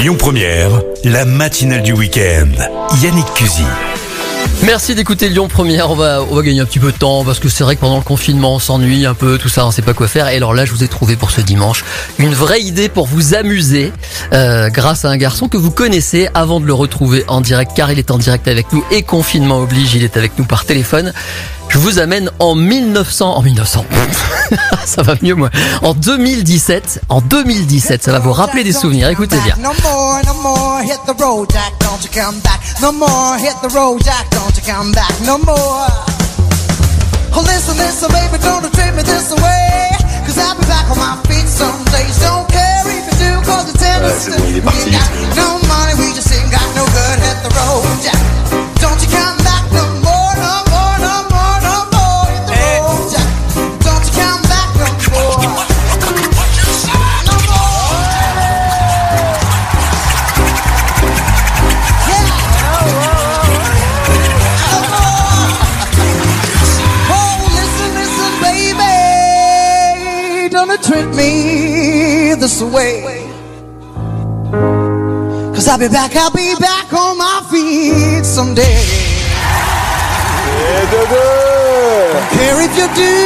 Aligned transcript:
Lyon 0.00 0.16
Première, 0.18 0.70
la 1.04 1.26
matinale 1.26 1.82
du 1.82 1.92
week-end. 1.92 2.48
Yannick 3.02 3.26
Cusy. 3.34 3.64
Merci 4.62 4.94
d'écouter 4.94 5.28
Lyon 5.28 5.46
Première. 5.46 5.90
On 5.90 5.94
va, 5.94 6.22
on 6.22 6.34
va 6.34 6.40
gagner 6.40 6.60
un 6.60 6.64
petit 6.64 6.78
peu 6.78 6.90
de 6.90 6.96
temps 6.96 7.22
parce 7.22 7.38
que 7.38 7.50
c'est 7.50 7.64
vrai 7.64 7.76
que 7.76 7.82
pendant 7.82 7.98
le 7.98 8.02
confinement, 8.02 8.54
on 8.54 8.58
s'ennuie 8.58 9.04
un 9.04 9.12
peu, 9.12 9.36
tout 9.36 9.50
ça, 9.50 9.66
on 9.66 9.70
sait 9.70 9.82
pas 9.82 9.92
quoi 9.92 10.08
faire. 10.08 10.28
Et 10.28 10.36
alors 10.36 10.54
là, 10.54 10.64
je 10.64 10.72
vous 10.72 10.82
ai 10.82 10.88
trouvé 10.88 11.16
pour 11.16 11.30
ce 11.30 11.42
dimanche 11.42 11.84
une 12.18 12.32
vraie 12.32 12.62
idée 12.62 12.88
pour 12.88 13.06
vous 13.06 13.34
amuser 13.34 13.92
euh, 14.32 14.70
grâce 14.70 15.04
à 15.04 15.10
un 15.10 15.18
garçon 15.18 15.48
que 15.48 15.58
vous 15.58 15.70
connaissez 15.70 16.30
avant 16.32 16.60
de 16.60 16.64
le 16.66 16.72
retrouver 16.72 17.22
en 17.28 17.42
direct 17.42 17.72
car 17.76 17.92
il 17.92 17.98
est 17.98 18.10
en 18.10 18.16
direct 18.16 18.48
avec 18.48 18.72
nous 18.72 18.82
et 18.90 19.02
confinement 19.02 19.58
oblige, 19.58 19.94
il 19.94 20.02
est 20.02 20.16
avec 20.16 20.38
nous 20.38 20.46
par 20.46 20.64
téléphone. 20.64 21.12
Je 21.70 21.78
vous 21.78 22.00
amène 22.00 22.30
en 22.40 22.56
1900, 22.56 23.36
en 23.36 23.42
1900. 23.42 23.84
ça 24.84 25.02
va 25.02 25.14
mieux 25.22 25.36
moi. 25.36 25.50
En 25.82 25.94
2017, 25.94 27.02
en 27.08 27.20
2017, 27.20 28.02
ça 28.02 28.10
va 28.10 28.18
vous 28.18 28.32
rappeler 28.32 28.64
des 28.64 28.72
souvenirs. 28.72 29.08
Écoutez 29.08 29.38
bien. 29.44 29.54
No 29.56 29.70
more, 29.82 30.20
no 30.26 30.34
more, 30.42 30.80
hit 30.82 30.98
be 75.80 75.88
back, 75.88 76.14
I'll 76.14 76.30
be 76.30 76.54
back 76.60 76.92
on 76.92 77.16
my 77.16 77.40
feet 77.50 78.26
someday. 78.26 78.84
Yeah, 80.60 80.90
do, 80.92 81.00
do. 81.08 81.24
Care 82.36 82.60
if 82.60 82.76
you 82.76 82.86
do, 83.00 83.16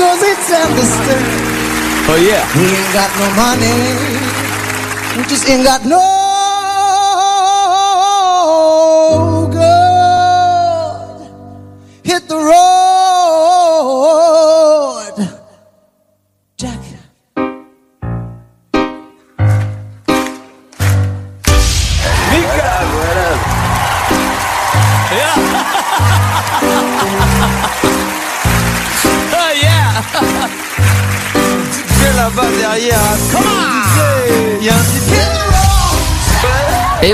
cause 0.00 0.22
it's 0.24 0.50
understood. 0.50 1.20
Oh 2.08 2.16
yeah. 2.16 2.48
We 2.56 2.64
ain't 2.64 2.92
got 2.94 3.12
no 3.20 3.28
money. 3.36 3.76
We 5.18 5.22
just 5.28 5.46
ain't 5.50 5.64
got 5.64 5.84
no 5.84 6.00
good. 9.52 9.60
Hit 12.10 12.26
the 12.26 12.36
road. 12.36 12.69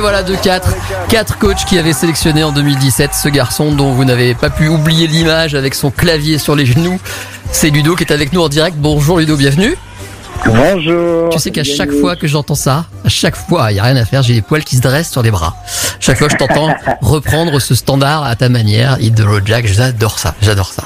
Voilà 0.07 0.23
de 0.23 0.37
4 0.37 0.69
quatre 1.09 1.37
coachs 1.37 1.65
qui 1.65 1.81
avaient 1.81 1.93
sélectionné 1.93 2.45
en 2.45 2.53
2017 2.53 3.11
ce 3.12 3.29
garçon 3.29 3.73
dont 3.73 3.91
vous 3.91 4.05
n'avez 4.05 4.37
pas 4.37 4.51
pu 4.51 4.69
oublier 4.69 5.09
l'image 5.09 5.57
avec 5.57 5.75
son 5.75 5.91
clavier 5.91 6.39
sur 6.39 6.55
les 6.55 6.64
genoux. 6.64 7.01
C'est 7.51 7.70
Ludo 7.70 7.97
qui 7.97 8.05
est 8.05 8.13
avec 8.13 8.33
nous 8.33 8.41
en 8.41 8.48
direct. 8.48 8.77
Bonjour 8.79 9.19
Ludo, 9.19 9.36
bienvenue. 9.36 9.77
Bonjour. 10.47 11.30
Tu 11.30 11.41
sais 11.41 11.51
qu'à 11.51 11.64
chaque 11.64 11.91
fois 11.91 12.14
que 12.14 12.29
j'entends 12.29 12.55
ça, 12.55 12.85
à 13.05 13.08
chaque 13.08 13.35
fois, 13.35 13.73
il 13.73 13.79
y 13.79 13.80
a 13.80 13.83
rien 13.83 13.97
à 13.97 14.05
faire, 14.05 14.23
j'ai 14.23 14.35
les 14.35 14.42
poils 14.42 14.63
qui 14.63 14.77
se 14.77 14.80
dressent 14.80 15.11
sur 15.11 15.23
les 15.23 15.33
bras. 15.33 15.57
Chaque 15.98 16.19
fois 16.19 16.29
que 16.29 16.35
je 16.35 16.39
t'entends 16.39 16.73
reprendre 17.01 17.59
ce 17.59 17.75
standard 17.75 18.23
à 18.23 18.36
ta 18.36 18.48
manière, 18.48 18.98
Hit 19.01 19.17
the 19.17 19.25
Road 19.25 19.42
Jack, 19.45 19.67
j'adore 19.67 20.20
ça, 20.20 20.36
j'adore 20.41 20.73
ça. 20.73 20.85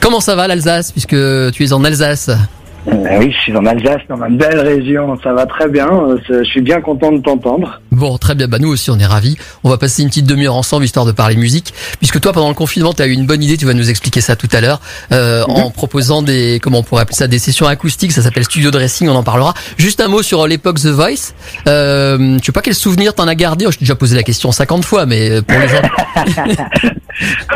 Comment 0.00 0.18
ça 0.18 0.34
va 0.34 0.48
l'Alsace 0.48 0.90
puisque 0.90 1.14
tu 1.52 1.64
es 1.64 1.72
en 1.72 1.84
Alsace? 1.84 2.30
Euh, 2.88 3.18
Oui, 3.18 3.32
je 3.32 3.38
suis 3.42 3.56
en 3.56 3.64
Alsace, 3.66 4.00
dans 4.08 4.16
ma 4.16 4.28
belle 4.28 4.60
région. 4.60 5.18
Ça 5.22 5.32
va 5.32 5.46
très 5.46 5.68
bien. 5.68 5.88
Euh, 5.88 6.18
Je 6.28 6.44
suis 6.44 6.60
bien 6.60 6.80
content 6.80 7.12
de 7.12 7.18
t'entendre. 7.18 7.80
Bon, 7.90 8.16
très 8.18 8.34
bien. 8.34 8.46
Bah, 8.48 8.58
nous 8.60 8.68
aussi, 8.68 8.90
on 8.90 8.98
est 8.98 9.06
ravis. 9.06 9.36
On 9.64 9.70
va 9.70 9.78
passer 9.78 10.02
une 10.02 10.08
petite 10.08 10.26
demi-heure 10.26 10.54
ensemble, 10.54 10.84
histoire 10.84 11.06
de 11.06 11.12
parler 11.12 11.36
musique. 11.36 11.72
Puisque 11.98 12.20
toi, 12.20 12.32
pendant 12.32 12.48
le 12.48 12.54
confinement, 12.54 12.92
tu 12.92 13.02
as 13.02 13.06
eu 13.06 13.12
une 13.12 13.26
bonne 13.26 13.42
idée. 13.42 13.56
Tu 13.56 13.66
vas 13.66 13.74
nous 13.74 13.90
expliquer 13.90 14.20
ça 14.20 14.36
tout 14.36 14.48
à 14.52 14.60
l'heure. 14.60 14.80
Euh, 15.12 15.42
En 15.48 15.70
proposant 15.70 16.22
des, 16.22 16.60
comment 16.62 16.78
on 16.78 16.82
pourrait 16.82 17.02
appeler 17.02 17.16
ça, 17.16 17.26
des 17.26 17.38
sessions 17.38 17.66
acoustiques. 17.66 18.12
Ça 18.12 18.22
s'appelle 18.22 18.44
Studio 18.44 18.70
Dressing. 18.70 19.08
On 19.08 19.14
en 19.16 19.22
parlera. 19.24 19.54
Juste 19.78 20.00
un 20.00 20.08
mot 20.08 20.22
sur 20.22 20.46
l'époque 20.46 20.78
The 20.80 20.86
Voice. 20.86 21.34
Euh, 21.66 22.38
je 22.40 22.44
sais 22.44 22.52
pas 22.52 22.62
quel 22.62 22.74
souvenir 22.74 23.14
t'en 23.14 23.26
as 23.26 23.34
gardé. 23.34 23.64
Je 23.68 23.78
t'ai 23.78 23.84
déjà 23.84 23.94
posé 23.96 24.14
la 24.16 24.22
question 24.22 24.52
50 24.52 24.84
fois, 24.84 25.06
mais 25.06 25.42
pour 25.42 25.58
les 25.58 25.68
gens. 25.68 25.82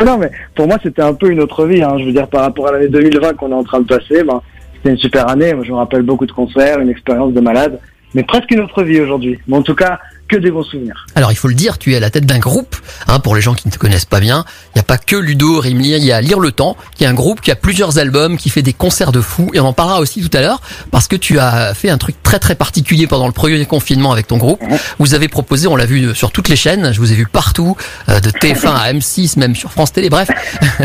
Non, 0.03 0.17
mais 0.17 0.31
pour 0.55 0.65
moi, 0.65 0.77
c'était 0.81 1.03
un 1.03 1.13
peu 1.13 1.29
une 1.29 1.39
autre 1.39 1.65
vie. 1.67 1.83
Hein. 1.83 1.95
Je 1.99 2.05
veux 2.05 2.11
dire, 2.11 2.27
par 2.27 2.41
rapport 2.41 2.67
à 2.69 2.71
l'année 2.71 2.87
2020 2.87 3.33
qu'on 3.35 3.51
est 3.51 3.53
en 3.53 3.63
train 3.63 3.79
de 3.81 3.85
passer, 3.85 4.23
ben, 4.23 4.41
c'était 4.81 4.95
une 4.95 4.99
super 4.99 5.29
année. 5.29 5.53
Moi, 5.53 5.63
je 5.63 5.71
me 5.71 5.77
rappelle 5.77 6.01
beaucoup 6.01 6.25
de 6.25 6.31
concerts, 6.31 6.79
une 6.79 6.89
expérience 6.89 7.33
de 7.33 7.39
malade. 7.39 7.79
Mais 8.15 8.23
presque 8.23 8.49
une 8.51 8.61
autre 8.61 8.83
vie 8.83 8.99
aujourd'hui. 8.99 9.39
Mais 9.47 9.57
en 9.57 9.61
tout 9.61 9.75
cas, 9.75 9.99
que 10.31 10.37
des 10.37 10.49
bons 10.49 10.63
souvenirs. 10.63 11.05
Alors 11.15 11.31
il 11.31 11.35
faut 11.35 11.49
le 11.49 11.53
dire, 11.53 11.77
tu 11.77 11.93
es 11.93 11.97
à 11.97 11.99
la 11.99 12.09
tête 12.09 12.25
d'un 12.25 12.39
groupe. 12.39 12.77
Hein, 13.07 13.19
pour 13.19 13.35
les 13.35 13.41
gens 13.41 13.53
qui 13.53 13.67
ne 13.67 13.73
te 13.73 13.77
connaissent 13.77 14.05
pas 14.05 14.21
bien, 14.21 14.45
il 14.67 14.77
n'y 14.77 14.79
a 14.79 14.83
pas 14.83 14.97
que 14.97 15.17
Ludo, 15.17 15.59
Rimlir, 15.59 15.97
il 15.97 16.05
y 16.05 16.11
a 16.13 16.21
Lire 16.21 16.39
le 16.39 16.51
Temps, 16.51 16.77
qui 16.95 17.03
est 17.03 17.07
un 17.07 17.13
groupe 17.13 17.41
qui 17.41 17.51
a 17.51 17.55
plusieurs 17.55 17.97
albums, 17.97 18.37
qui 18.37 18.49
fait 18.49 18.61
des 18.61 18.71
concerts 18.71 19.11
de 19.11 19.19
fous. 19.19 19.49
Et 19.53 19.59
on 19.59 19.65
en 19.67 19.73
parlera 19.73 19.99
aussi 19.99 20.21
tout 20.21 20.35
à 20.35 20.39
l'heure, 20.41 20.61
parce 20.89 21.07
que 21.07 21.17
tu 21.17 21.37
as 21.39 21.73
fait 21.73 21.89
un 21.89 21.97
truc 21.97 22.15
très 22.23 22.39
très 22.39 22.55
particulier 22.55 23.07
pendant 23.07 23.27
le 23.27 23.33
premier 23.33 23.65
confinement 23.65 24.13
avec 24.13 24.27
ton 24.27 24.37
groupe. 24.37 24.61
Vous 24.99 25.13
avez 25.13 25.27
proposé, 25.27 25.67
on 25.67 25.75
l'a 25.75 25.85
vu 25.85 26.15
sur 26.15 26.31
toutes 26.31 26.47
les 26.47 26.55
chaînes, 26.55 26.93
je 26.93 26.99
vous 26.99 27.11
ai 27.11 27.15
vu 27.15 27.25
partout, 27.27 27.75
euh, 28.07 28.21
de 28.21 28.29
TF1 28.29 28.73
à 28.73 28.93
M6, 28.93 29.37
même 29.37 29.55
sur 29.55 29.71
France 29.71 29.91
Télé, 29.91 30.09
bref, 30.09 30.29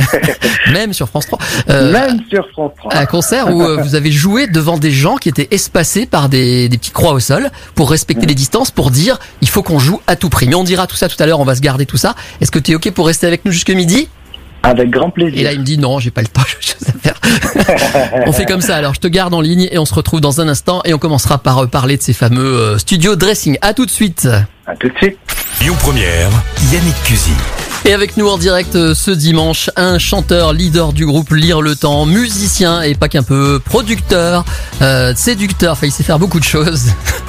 même 0.73 0.93
sur 0.93 1.09
France 1.09 1.27
3. 1.27 1.39
Euh, 1.71 1.93
Même 1.93 2.21
sur 2.29 2.49
France 2.51 2.73
3. 2.79 2.97
un 2.97 3.07
concert 3.07 3.55
où 3.55 3.63
euh, 3.63 3.81
vous 3.83 3.95
avez 3.95 4.11
joué 4.11 4.47
devant 4.49 4.79
des 4.79 4.91
gens 4.91 5.17
qui 5.17 5.29
étaient 5.29 5.49
espacés 5.53 6.07
par 6.07 6.29
des, 6.29 6.69
des 6.69 6.79
petites 6.79 6.93
croix 6.93 7.13
au 7.13 7.21
sol 7.21 7.51
pour 7.75 7.91
respecter 7.91 8.27
les 8.27 8.35
distances, 8.35 8.71
pour 8.71 8.91
dire 8.91 9.19
il 9.41 9.49
faut 9.49 9.63
qu'on 9.63 9.79
joue 9.79 10.01
à 10.07 10.17
tout 10.17 10.29
prix. 10.29 10.49
Mais 10.49 10.55
on 10.55 10.65
dira 10.65 10.87
tout 10.87 10.97
ça 10.97 11.09
tout 11.09 11.21
à 11.23 11.27
l'heure, 11.27 11.41
on 11.41 11.45
va 11.45 11.55
se 11.55 11.61
garder 11.61 11.87
tout 11.87 11.97
ça. 11.97 12.15
Est-ce 12.41 12.51
que 12.51 12.59
tu 12.59 12.73
es 12.73 12.75
ok 12.75 12.91
pour 12.93 13.07
rester 13.07 13.27
avec 13.27 13.45
nous 13.45 13.53
jusque 13.53 13.71
midi? 13.71 14.09
Avec 14.63 14.91
grand 14.91 15.11
plaisir. 15.11 15.39
Et 15.39 15.45
là 15.45 15.53
il 15.53 15.61
me 15.61 15.65
dit 15.65 15.79
non, 15.79 15.99
j'ai 15.99 16.11
pas 16.11 16.23
le 16.23 16.29
temps, 16.29 16.43
j'ai 16.47 16.57
autre 16.57 16.79
chose 16.79 16.89
à 16.89 16.99
faire. 16.99 18.25
on 18.27 18.33
fait 18.33 18.47
comme 18.47 18.61
ça. 18.61 18.77
Alors 18.77 18.95
je 18.95 19.01
te 19.01 19.09
garde 19.09 19.35
en 19.35 19.41
ligne 19.41 19.69
et 19.71 19.79
on 19.79 19.85
se 19.85 19.95
retrouve 19.95 20.21
dans 20.21 20.41
un 20.41 20.49
instant 20.49 20.81
et 20.85 20.95
on 20.95 20.99
commencera 20.99 21.39
par 21.39 21.65
euh, 21.65 21.67
parler 21.67 21.97
de 21.97 22.03
ces 22.03 22.13
fameux 22.13 22.57
euh, 22.57 22.79
studios 22.79 23.17
dressing. 23.17 23.59
À 23.63 23.75
tout 23.75 23.87
de 23.87 23.91
suite. 23.91 24.29
À 24.67 24.75
tout 24.75 24.89
de 24.89 24.97
suite. 24.97 25.19
Lyon 25.61 25.77
Première, 25.81 26.31
Yannick 26.73 27.01
Cusy. 27.05 27.33
Et 27.87 27.93
avec 27.93 28.17
nous 28.17 28.29
en 28.29 28.37
direct 28.37 28.75
euh, 28.75 28.95
ce 28.95 29.13
dimanche, 29.13 29.71
un 29.77 29.99
chanteur 29.99 30.53
leader 30.53 30.93
du 30.93 31.07
groupe 31.07 31.31
Lire 31.31 31.61
le 31.61 31.77
Temps, 31.77 32.05
musicien 32.05 32.83
et 32.83 32.97
pas 32.97 33.09
qu'un 33.09 33.23
peu, 33.23 33.61
producteur, 33.65 34.45
euh, 34.83 35.15
séducteur, 35.15 35.75
enfin 35.75 35.87
il 35.87 35.93
sait 35.93 36.03
faire 36.03 36.19
beaucoup 36.19 36.41
de 36.41 36.45
choses. 36.45 36.87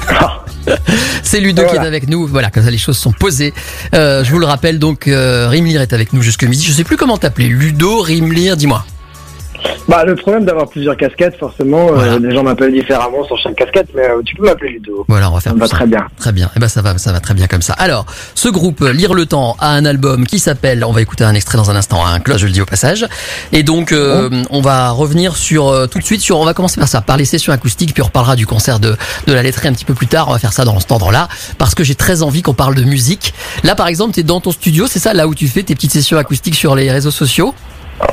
C'est 1.22 1.40
Ludo 1.40 1.62
qui 1.66 1.76
est 1.76 1.78
avec 1.78 2.08
nous. 2.08 2.26
Voilà, 2.26 2.50
comme 2.50 2.64
ça 2.64 2.70
les 2.70 2.78
choses 2.78 2.98
sont 2.98 3.12
posées. 3.12 3.52
Euh, 3.94 4.24
je 4.24 4.30
vous 4.30 4.38
le 4.38 4.46
rappelle 4.46 4.78
donc, 4.78 5.08
euh, 5.08 5.48
Rimlir 5.48 5.80
est 5.80 5.92
avec 5.92 6.12
nous 6.12 6.22
jusque 6.22 6.44
midi. 6.44 6.64
Je 6.64 6.72
sais 6.72 6.84
plus 6.84 6.96
comment 6.96 7.18
t'appeler. 7.18 7.48
Ludo, 7.48 8.00
Rimlir, 8.00 8.56
dis-moi. 8.56 8.84
Bah, 9.88 10.04
le 10.04 10.14
problème 10.14 10.44
d'avoir 10.44 10.68
plusieurs 10.68 10.96
casquettes, 10.96 11.38
forcément, 11.38 11.88
euh, 11.92 12.18
les 12.18 12.34
gens 12.34 12.42
m'appellent 12.42 12.72
différemment 12.72 13.24
sur 13.24 13.38
chaque 13.38 13.56
casquette, 13.56 13.88
mais 13.94 14.02
euh, 14.02 14.22
tu 14.24 14.34
peux 14.34 14.44
m'appeler 14.44 14.72
Ludo. 14.72 15.04
Voilà, 15.08 15.30
on 15.30 15.34
va 15.34 15.40
faire 15.40 15.52
Ça 15.52 15.58
va 15.58 15.68
très 15.68 15.86
bien. 15.86 16.06
Très 16.18 16.32
bien. 16.32 16.50
Eh 16.56 16.60
ben 16.60 16.68
ça 16.68 16.82
va, 16.82 16.98
ça 16.98 17.12
va 17.12 17.20
très 17.20 17.34
bien 17.34 17.46
comme 17.46 17.62
ça. 17.62 17.72
Alors, 17.74 18.04
ce 18.34 18.48
groupe 18.48 18.80
Lire 18.80 19.14
le 19.14 19.26
Temps 19.26 19.56
a 19.58 19.70
un 19.70 19.84
album 19.84 20.26
qui 20.26 20.38
s'appelle, 20.38 20.84
on 20.84 20.92
va 20.92 21.00
écouter 21.00 21.24
un 21.24 21.34
extrait 21.34 21.56
dans 21.56 21.70
un 21.70 21.76
instant, 21.76 22.04
un 22.04 22.20
cloche, 22.20 22.42
je 22.42 22.46
le 22.46 22.52
dis 22.52 22.60
au 22.60 22.66
passage. 22.66 23.06
Et 23.52 23.62
donc, 23.62 23.92
euh, 23.92 24.44
on 24.50 24.60
va 24.60 24.90
revenir 24.90 25.36
sur 25.36 25.68
euh, 25.68 25.86
tout 25.86 25.98
de 25.98 26.04
suite 26.04 26.20
sur, 26.20 26.38
on 26.38 26.44
va 26.44 26.54
commencer 26.54 26.78
par 26.78 26.88
ça, 26.88 27.00
par 27.00 27.16
les 27.16 27.24
sessions 27.24 27.52
acoustiques, 27.52 27.94
puis 27.94 28.02
on 28.02 28.06
reparlera 28.06 28.36
du 28.36 28.46
concert 28.46 28.80
de 28.80 28.96
de 29.26 29.32
la 29.32 29.42
lettrée 29.42 29.68
un 29.68 29.72
petit 29.72 29.84
peu 29.84 29.94
plus 29.94 30.06
tard. 30.06 30.28
On 30.28 30.32
va 30.32 30.38
faire 30.38 30.52
ça 30.52 30.64
dans 30.64 30.78
cet 30.80 30.92
ordre-là, 30.92 31.28
parce 31.56 31.74
que 31.74 31.84
j'ai 31.84 31.94
très 31.94 32.22
envie 32.22 32.42
qu'on 32.42 32.54
parle 32.54 32.74
de 32.74 32.84
musique. 32.84 33.34
Là, 33.64 33.74
par 33.74 33.88
exemple, 33.88 34.14
t'es 34.14 34.22
dans 34.22 34.40
ton 34.40 34.52
studio, 34.52 34.86
c'est 34.86 34.98
ça, 34.98 35.14
là 35.14 35.26
où 35.26 35.34
tu 35.34 35.48
fais 35.48 35.62
tes 35.62 35.74
petites 35.74 35.92
sessions 35.92 36.18
acoustiques 36.18 36.54
sur 36.54 36.74
les 36.76 36.90
réseaux 36.90 37.10
sociaux? 37.10 37.54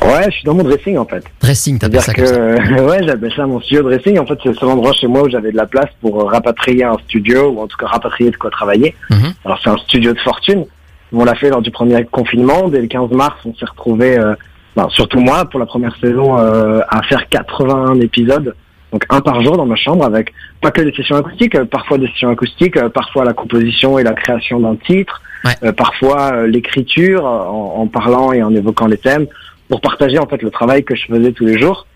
Ouais, 0.04 0.26
je 0.26 0.32
suis 0.32 0.44
dans 0.44 0.54
mon 0.54 0.64
dressing 0.64 0.98
en 0.98 1.06
fait. 1.06 1.24
Dressing, 1.42 1.80
t'appelles 1.80 2.02
ça 2.02 2.14
comme 2.14 2.26
ça. 2.26 2.36
que, 2.36 2.82
ouais, 2.82 3.04
j'appelle 3.06 3.34
ça 3.36 3.46
mon 3.46 3.60
studio 3.62 3.84
dressing. 3.84 4.20
En 4.20 4.26
fait, 4.26 4.38
c'est 4.44 4.50
le 4.50 4.56
seul 4.56 4.70
endroit 4.70 4.94
chez 4.94 5.08
moi 5.08 5.24
où 5.24 5.30
j'avais 5.30 5.52
de 5.52 5.58
la 5.58 5.66
place 5.66 5.90
pour 6.02 6.22
euh, 6.22 6.26
rapatrier 6.26 6.84
un 6.84 6.98
studio, 7.08 7.50
ou 7.50 7.62
en 7.62 7.68
tout 7.68 7.78
cas 7.78 7.88
rapatrier 7.88 8.32
de 8.32 8.36
quoi 8.38 8.50
travailler. 8.50 8.96
Mhm. 9.10 9.34
Alors, 9.46 9.60
c'est 9.64 9.70
un 9.70 9.78
studio 9.78 10.14
de 10.14 10.20
fortune. 10.20 10.66
On 11.14 11.24
l'a 11.24 11.36
fait 11.36 11.50
lors 11.50 11.62
du 11.62 11.72
premier 11.72 12.04
confinement. 12.06 12.68
Dès 12.70 12.82
le 12.82 12.88
15 12.88 13.12
mars, 13.12 13.36
on 13.46 13.54
s'est 13.56 13.66
retrouvé, 13.66 14.18
euh, 14.18 14.34
ben, 14.76 14.88
surtout 14.90 15.20
moi, 15.20 15.46
pour 15.46 15.60
la 15.60 15.66
première 15.66 15.96
saison, 16.02 16.38
euh, 16.38 16.82
à 16.90 17.02
faire 17.04 17.28
81 17.30 18.00
épisodes. 18.02 18.56
Donc 18.92 19.04
un 19.10 19.20
par 19.20 19.42
jour 19.44 19.58
dans 19.58 19.66
ma 19.66 19.76
chambre 19.76 20.06
avec 20.06 20.32
pas 20.62 20.72
que 20.72 20.82
des 20.82 20.94
sessions 20.94 21.18
acoustiques, 21.18 21.56
euh, 21.56 21.66
parfois 21.66 21.98
des 21.98 22.08
sessions 22.08 22.30
acoustiques, 22.30 22.78
euh, 22.78 22.88
parfois 22.88 23.26
la 23.26 23.34
composition 23.34 24.00
et 24.00 24.04
la 24.04 24.14
création 24.14 24.60
d'un 24.60 24.76
titre, 24.76 25.22
Ouais. 25.44 25.52
euh, 25.64 25.72
parfois 25.74 26.32
euh, 26.34 26.48
l'écriture 26.48 27.26
euh, 27.28 27.44
en, 27.50 27.82
en 27.82 27.88
parlant 27.88 28.32
et 28.32 28.42
en 28.42 28.56
évoquant 28.56 28.88
les 28.88 28.98
thèmes 28.98 29.28
pour 29.70 29.82
partager 29.82 30.20
en 30.20 30.28
fait 30.28 30.42
le 30.42 30.52
travail 30.52 30.84
que 30.84 30.96
je 30.96 31.06
faisais 31.06 31.32
tous 31.32 31.46
les 31.46 31.60
jours 31.60 31.88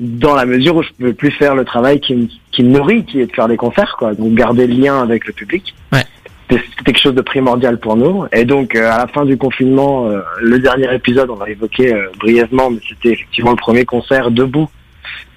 dans 0.00 0.36
la 0.36 0.46
mesure 0.46 0.76
où 0.76 0.82
je 0.82 0.90
peux 0.98 1.12
plus 1.12 1.32
faire 1.32 1.56
le 1.56 1.64
travail 1.64 1.98
qui 2.00 2.14
me, 2.14 2.28
qui 2.52 2.62
me 2.62 2.70
nourrit, 2.70 3.04
qui 3.04 3.20
est 3.20 3.26
de 3.26 3.32
faire 3.32 3.48
des 3.48 3.56
concerts, 3.56 3.96
quoi. 3.98 4.14
Donc 4.14 4.32
garder 4.34 4.66
le 4.68 4.74
lien 4.74 5.02
avec 5.02 5.26
le 5.26 5.32
public. 5.32 5.74
Ouais. 5.92 6.04
C'est 6.50 6.62
quelque 6.84 7.00
chose 7.00 7.14
de 7.14 7.20
primordial 7.20 7.78
pour 7.78 7.96
nous. 7.96 8.24
Et 8.32 8.44
donc 8.44 8.74
euh, 8.74 8.90
à 8.90 8.98
la 8.98 9.06
fin 9.08 9.24
du 9.24 9.36
confinement, 9.36 10.06
euh, 10.06 10.20
le 10.40 10.60
dernier 10.60 10.94
épisode, 10.94 11.30
on 11.30 11.36
l'a 11.36 11.50
évoqué 11.50 11.92
euh, 11.92 12.08
brièvement, 12.20 12.70
mais 12.70 12.78
c'était 12.88 13.10
effectivement 13.10 13.50
le 13.50 13.56
premier 13.56 13.84
concert 13.84 14.30
debout 14.30 14.68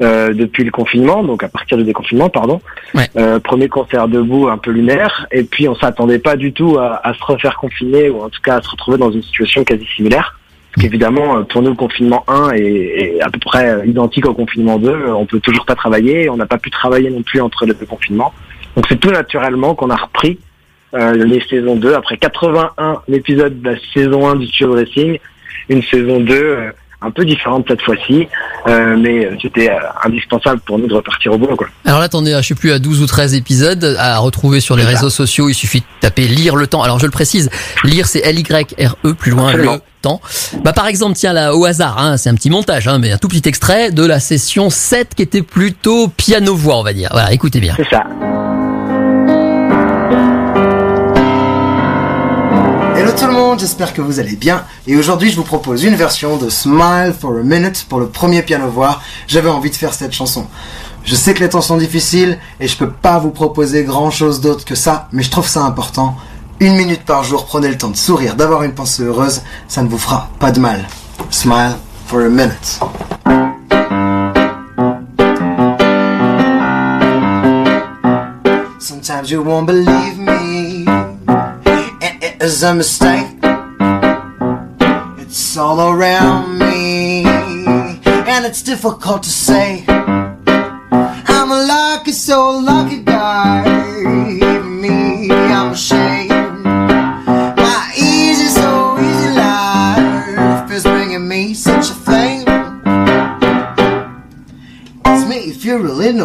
euh, 0.02 0.34
depuis 0.34 0.64
le 0.64 0.72
confinement, 0.72 1.24
donc 1.24 1.44
à 1.44 1.50
partir 1.50 1.78
du 1.78 1.84
déconfinement, 1.84 2.30
pardon. 2.30 2.62
Ouais. 2.94 3.10
Euh, 3.18 3.40
premier 3.40 3.68
concert 3.68 4.08
debout 4.08 4.48
un 4.48 4.58
peu 4.58 4.72
lunaire. 4.72 5.26
Et 5.32 5.44
puis 5.44 5.68
on 5.68 5.76
s'attendait 5.76 6.20
pas 6.20 6.36
du 6.36 6.54
tout 6.54 6.78
à, 6.78 7.02
à 7.04 7.14
se 7.14 7.24
refaire 7.24 7.58
confiner 7.58 8.10
ou 8.10 8.22
en 8.22 8.30
tout 8.30 8.42
cas 8.42 8.58
à 8.58 8.62
se 8.62 8.70
retrouver 8.70 8.98
dans 9.00 9.12
une 9.12 9.24
situation 9.24 9.64
quasi 9.64 9.88
similaire. 9.96 10.38
Parce 10.72 10.84
qu'évidemment, 10.84 11.38
euh, 11.38 11.42
pour 11.44 11.62
nous, 11.62 11.70
le 11.70 11.76
confinement 11.76 12.24
1 12.28 12.52
est, 12.52 12.62
est 12.64 13.22
à 13.22 13.30
peu 13.30 13.40
près 13.40 13.70
euh, 13.70 13.86
identique 13.86 14.26
au 14.26 14.34
confinement 14.34 14.80
2. 14.80 14.90
Euh, 14.90 15.14
On 15.14 15.26
peut 15.26 15.40
toujours 15.40 15.66
pas 15.66 15.76
travailler. 15.76 16.30
On 16.30 16.38
n'a 16.38 16.46
pas 16.46 16.58
pu 16.58 16.70
travailler 16.70 17.10
non 17.10 17.24
plus 17.24 17.42
entre 17.42 17.66
les 17.66 17.74
deux 17.74 17.86
confinements. 17.86 18.34
Donc 18.76 18.86
c'est 18.88 19.00
tout 19.00 19.12
naturellement 19.12 19.76
qu'on 19.76 19.90
a 19.90 19.98
repris 19.98 20.40
euh, 20.94 21.14
les 21.14 21.42
saisons 21.42 21.76
2 21.76 21.94
après 21.94 22.18
81 22.18 23.02
épisodes 23.12 23.62
de 23.62 23.70
la 23.70 23.78
saison 23.94 24.28
1 24.28 24.36
du 24.36 24.48
Studio 24.48 24.74
Racing. 24.74 25.20
Une 25.70 25.84
saison 25.84 26.20
2 26.20 26.34
euh, 26.34 26.72
un 27.02 27.12
peu 27.12 27.26
différente 27.26 27.66
cette 27.68 27.82
fois-ci. 27.82 28.28
Euh, 28.68 28.96
mais 28.98 29.26
euh, 29.26 29.36
c'était 29.42 29.70
euh, 29.70 29.76
indispensable 30.04 30.62
pour 30.62 30.78
nous 30.78 30.88
de 30.88 30.94
repartir 30.94 31.34
au 31.34 31.38
boulot. 31.38 31.56
Quoi. 31.56 31.68
Alors 31.86 32.00
là, 32.00 32.10
t'en 32.10 32.26
es 32.26 32.34
à, 32.34 32.42
je 32.42 32.50
sais 32.50 32.56
plus, 32.56 32.72
à 32.72 32.80
12 32.80 33.02
ou 33.02 33.06
13 33.08 33.34
épisodes 33.34 33.96
à 34.00 34.20
retrouver 34.20 34.60
sur 34.60 34.76
les 34.76 34.84
réseaux 34.84 35.10
sociaux. 35.10 35.50
Il 35.50 35.56
suffit 35.56 35.80
de 35.80 35.86
taper 36.00 36.28
lire 36.28 36.56
le 36.56 36.68
temps. 36.68 36.84
Alors 36.84 37.00
je 37.00 37.06
le 37.06 37.12
précise, 37.12 37.50
lire 37.84 38.06
c'est 38.06 38.20
L-Y-R-E, 38.20 39.14
plus 39.14 39.32
loin 39.32 39.50
Absolument. 39.50 39.74
le 39.74 39.82
temps. 40.02 40.22
Bah 40.64 40.74
par 40.74 40.88
exemple, 40.88 41.16
tiens 41.16 41.34
là, 41.34 41.56
au 41.56 41.66
hasard, 41.66 41.98
hein, 41.98 42.18
c'est 42.18 42.30
un 42.30 42.36
petit 42.36 42.50
montage, 42.50 42.88
hein, 42.88 43.00
mais 43.00 43.12
un 43.12 43.18
tout 43.18 43.28
petit 43.28 43.48
extrait 43.48 43.92
de 43.92 44.06
la 44.06 44.20
session 44.20 44.70
7 44.70 45.16
qui 45.16 45.24
était 45.24 45.42
plutôt 45.42 46.08
piano-voix, 46.08 46.78
on 46.78 46.84
va 46.84 46.94
dire. 46.94 47.10
Voilà, 47.12 47.32
écoutez 47.32 47.60
bien. 47.60 47.74
C'est 47.78 47.90
ça. 47.90 48.04
Hello 53.12 53.20
tout 53.20 53.28
le 53.28 53.34
monde, 53.34 53.60
j'espère 53.60 53.94
que 53.94 54.02
vous 54.02 54.22
allez 54.22 54.38
bien. 54.38 54.64
Et 54.88 54.96
aujourd'hui, 54.96 55.32
je 55.32 55.36
vous 55.36 55.44
propose 55.44 55.84
une 55.84 55.96
version 55.96 56.38
de 56.38 56.50
Smile 56.50 57.14
for 57.20 57.32
a 57.32 57.44
Minute 57.44 57.86
pour 57.90 58.00
le 58.00 58.08
premier 58.08 58.42
piano-voix. 58.42 59.02
J'avais 59.28 59.50
envie 59.50 59.70
de 59.70 59.76
faire 59.76 59.94
cette 59.94 60.14
chanson. 60.14 60.48
Je 61.04 61.14
sais 61.16 61.34
que 61.34 61.42
les 61.42 61.50
temps 61.50 61.60
sont 61.60 61.76
difficiles 61.76 62.40
et 62.62 62.70
je 62.70 62.78
peux 62.78 62.90
pas 62.90 63.20
vous 63.20 63.32
proposer 63.32 63.84
grand 63.84 64.12
chose 64.12 64.40
d'autre 64.40 64.64
que 64.64 64.76
ça, 64.76 65.10
mais 65.12 65.24
je 65.24 65.30
trouve 65.30 65.46
ça 65.46 65.64
important. 65.64 66.16
Une 66.62 66.78
minute 66.78 67.04
par 67.04 67.26
jour, 67.26 67.46
prenez 67.46 67.68
le 67.68 67.78
temps 67.78 67.90
de 67.90 67.98
sourire, 67.98 68.38
d'avoir 68.38 68.64
une 68.64 68.74
pensée 68.74 69.04
heureuse, 69.04 69.42
ça 69.68 69.82
ne 69.84 69.90
vous 69.90 69.98
fera 69.98 70.30
pas 70.40 70.52
de 70.54 70.62
mal. 70.62 70.88
Smile 71.30 71.76
for 72.06 72.22
a 72.22 72.30
minute. 72.30 72.80
Sometimes 78.80 79.30
you 79.30 79.44
won't 79.44 79.66
believe 79.66 80.18
me. 80.18 80.81
Is 82.42 82.64
a 82.64 82.74
mistake. 82.74 83.38
It's 85.20 85.56
all 85.58 85.80
around 85.80 86.58
me, 86.58 87.24
and 87.24 88.46
it's 88.48 88.64
difficult 88.64 89.22
to 89.22 89.30
say. 89.30 89.86
I'm 89.88 91.52
a 91.52 91.64
lucky, 91.68 92.14
so 92.14 92.58
lucky 92.58 92.91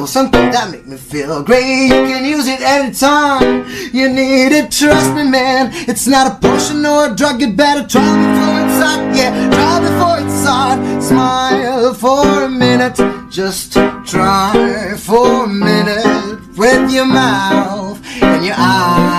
something 0.07 0.51
that 0.51 0.71
make 0.71 0.87
me 0.87 0.97
feel 0.97 1.43
great. 1.43 1.87
You 1.87 2.07
can 2.11 2.25
use 2.25 2.47
it 2.47 2.61
anytime 2.61 3.67
you 3.93 4.09
need 4.09 4.53
it. 4.53 4.71
Trust 4.71 5.15
me, 5.15 5.25
man. 5.29 5.71
It's 5.89 6.07
not 6.07 6.33
a 6.33 6.35
potion 6.37 6.85
or 6.87 7.13
a 7.13 7.15
drug. 7.15 7.41
You 7.41 7.53
better 7.53 7.87
try 7.87 8.03
before 8.03 8.59
it's 8.65 8.79
hot. 8.85 9.01
Yeah, 9.15 9.51
try 9.51 9.81
before 9.81 10.19
it's 10.25 10.45
hot. 10.45 11.03
Smile 11.03 11.95
for 11.95 12.45
a 12.45 12.49
minute. 12.49 12.97
Just 13.31 13.73
try 14.05 14.95
for 14.97 15.45
a 15.45 15.49
minute 15.49 16.57
with 16.57 16.91
your 16.91 17.07
mouth 17.07 18.01
and 18.23 18.45
your 18.45 18.55
eyes. 18.57 19.16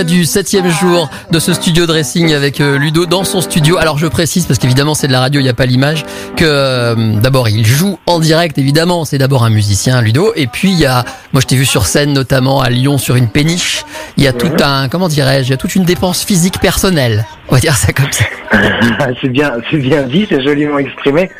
Extrait 0.00 0.04
du 0.04 0.24
septième 0.24 0.68
jour 0.68 1.10
de 1.30 1.38
ce 1.38 1.52
studio 1.52 1.86
dressing 1.86 2.32
avec 2.32 2.60
euh, 2.60 2.78
Ludo 2.78 3.06
dans 3.06 3.24
son 3.24 3.40
studio. 3.40 3.76
Alors 3.78 3.98
je 3.98 4.06
précise, 4.06 4.46
parce 4.46 4.58
qu'évidemment 4.58 4.94
c'est 4.94 5.06
de 5.06 5.12
la 5.12 5.20
radio, 5.20 5.40
il 5.40 5.44
n'y 5.44 5.50
a 5.50 5.54
pas 5.54 5.66
l'image, 5.66 6.04
que 6.36 6.44
euh, 6.44 6.94
d'abord 7.20 7.48
il 7.48 7.66
joue 7.66 7.98
en 8.06 8.18
direct, 8.18 8.58
évidemment, 8.58 9.04
c'est 9.04 9.18
d'abord 9.18 9.44
un 9.44 9.50
musicien, 9.50 10.00
Ludo, 10.00 10.32
et 10.36 10.46
puis 10.46 10.70
il 10.70 10.78
y 10.78 10.86
a, 10.86 11.04
moi 11.32 11.40
je 11.40 11.46
t'ai 11.46 11.56
vu 11.56 11.64
sur 11.64 11.86
scène 11.86 12.12
notamment 12.12 12.60
à 12.60 12.70
Lyon 12.70 12.98
sur 12.98 13.16
une 13.16 13.28
péniche, 13.28 13.84
il 14.16 14.24
y 14.24 14.28
a 14.28 14.32
tout 14.32 14.52
un, 14.62 14.88
comment 14.88 15.08
dirais-je, 15.08 15.48
il 15.48 15.50
y 15.50 15.54
a 15.54 15.56
toute 15.56 15.74
une 15.74 15.84
dépense 15.84 16.24
physique 16.24 16.60
personnelle, 16.60 17.26
on 17.48 17.54
va 17.54 17.60
dire 17.60 17.76
ça 17.76 17.92
comme 17.92 18.12
ça. 18.12 18.24
c'est 19.20 19.28
bien, 19.28 19.52
c'est 19.70 19.78
bien 19.78 20.02
dit, 20.02 20.26
c'est 20.28 20.42
joliment 20.42 20.78
exprimé. 20.78 21.30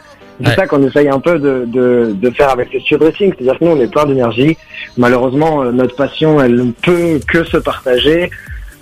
C'est 0.43 0.49
Ouais. 0.49 0.55
ça 0.55 0.67
qu'on 0.67 0.83
essaye 0.87 1.09
un 1.09 1.21
peu 1.21 1.39
de, 1.39 1.65
de, 1.67 2.13
de 2.15 2.31
faire 2.31 2.51
avec 2.51 2.73
le 2.73 2.81
studio 2.81 2.99
dressing. 2.99 3.33
C'est-à-dire 3.37 3.59
que 3.59 3.65
nous, 3.65 3.73
on 3.73 3.81
est 3.81 3.91
plein 3.91 4.07
d'énergie. 4.07 4.57
Malheureusement, 4.97 5.63
euh, 5.63 5.71
notre 5.73 5.95
passion, 5.97 6.41
elle 6.41 6.55
ne 6.57 6.73
peut 6.73 7.21
que 7.29 7.45
se 7.45 7.59
partager. 7.59 8.31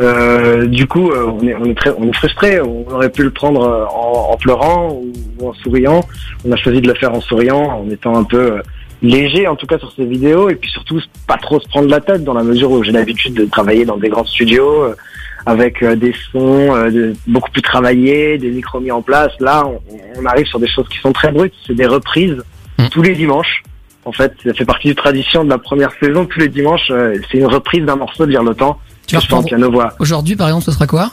Euh, 0.00 0.66
du 0.66 0.87
coup, 0.87 1.10
euh, 1.10 1.26
on 1.26 1.44
est, 1.46 1.55
on 1.56 1.64
est 1.64 1.76
très, 1.76 1.90
on 1.99 2.08
est 2.08 2.14
frustré. 2.14 2.60
On 2.60 2.84
aurait 2.93 3.10
pu 3.10 3.25
le 3.25 3.31
prendre 3.31 3.62
euh, 3.62 3.84
en, 3.87 4.32
en 4.32 4.37
pleurant 4.37 4.93
ou, 4.93 5.12
ou 5.40 5.49
en 5.49 5.52
souriant. 5.55 6.00
On 6.46 6.52
a 6.52 6.56
choisi 6.56 6.81
de 6.81 6.87
le 6.88 6.94
faire 6.94 7.12
en 7.12 7.20
souriant, 7.20 7.81
en 7.82 7.90
étant 7.90 8.14
un 8.16 8.22
peu 8.25 8.52
euh, 8.52 8.62
léger, 9.02 9.46
en 9.49 9.56
tout 9.56 9.66
cas 9.66 9.78
sur 9.78 9.90
ces 9.93 10.05
vidéos, 10.05 10.50
et 10.50 10.55
puis 10.55 10.70
surtout 10.70 11.00
pas 11.26 11.37
trop 11.37 11.58
se 11.60 11.69
prendre 11.69 11.88
la 11.88 12.00
tête 12.00 12.22
dans 12.24 12.34
la 12.34 12.43
mesure 12.44 12.70
où 12.70 12.82
j'ai 12.84 12.93
l'habitude 12.93 13.34
de 13.34 13.44
travailler 13.44 13.84
dans 13.84 13.96
des 13.96 14.08
grands 14.08 14.24
studios. 14.24 14.93
Avec 15.47 15.83
euh, 15.83 15.97
des 15.97 16.15
sons 16.33 16.75
euh, 16.75 16.91
de- 16.91 17.17
beaucoup 17.27 17.51
plus 17.51 17.63
travaillés, 17.63 18.39
des 18.39 18.51
micros 18.51 18.81
mis 18.81 18.91
en 18.91 19.03
place. 19.03 19.33
Là, 19.41 19.65
on, 19.67 19.81
on 20.21 20.25
arrive 20.27 20.47
sur 20.47 20.59
des 20.61 20.69
choses 20.69 20.89
qui 20.89 20.99
sont 20.99 21.13
très 21.13 21.31
brutes. 21.33 21.55
C'est 21.67 21.75
des 21.75 21.87
reprises 21.87 22.37
Mm. 22.81 22.89
tous 22.91 23.03
les 23.03 23.15
dimanches. 23.17 23.63
En 24.05 24.13
fait, 24.13 24.33
ça 24.45 24.55
fait 24.55 24.65
partie 24.65 24.87
du 24.89 24.95
tradition 24.95 25.43
de 25.45 25.51
la 25.51 25.59
première 25.59 25.91
saison. 26.01 26.27
Tous 26.27 26.39
les 26.39 26.49
dimanches, 26.49 26.91
euh, 26.91 27.19
c'est 27.29 27.39
une 27.39 27.47
reprise 27.47 27.85
d'un 27.85 27.97
morceau 27.97 28.25
de 28.25 28.53
temps. 28.53 28.79
Tu 29.07 29.17
vas 29.17 29.21
en 29.21 29.23
reprendre 29.23 29.47
piano-voix. 29.49 29.95
aujourd'hui 29.99 30.37
par 30.37 30.47
exemple, 30.47 30.65
ce 30.65 30.71
sera 30.73 30.87
quoi? 30.87 31.11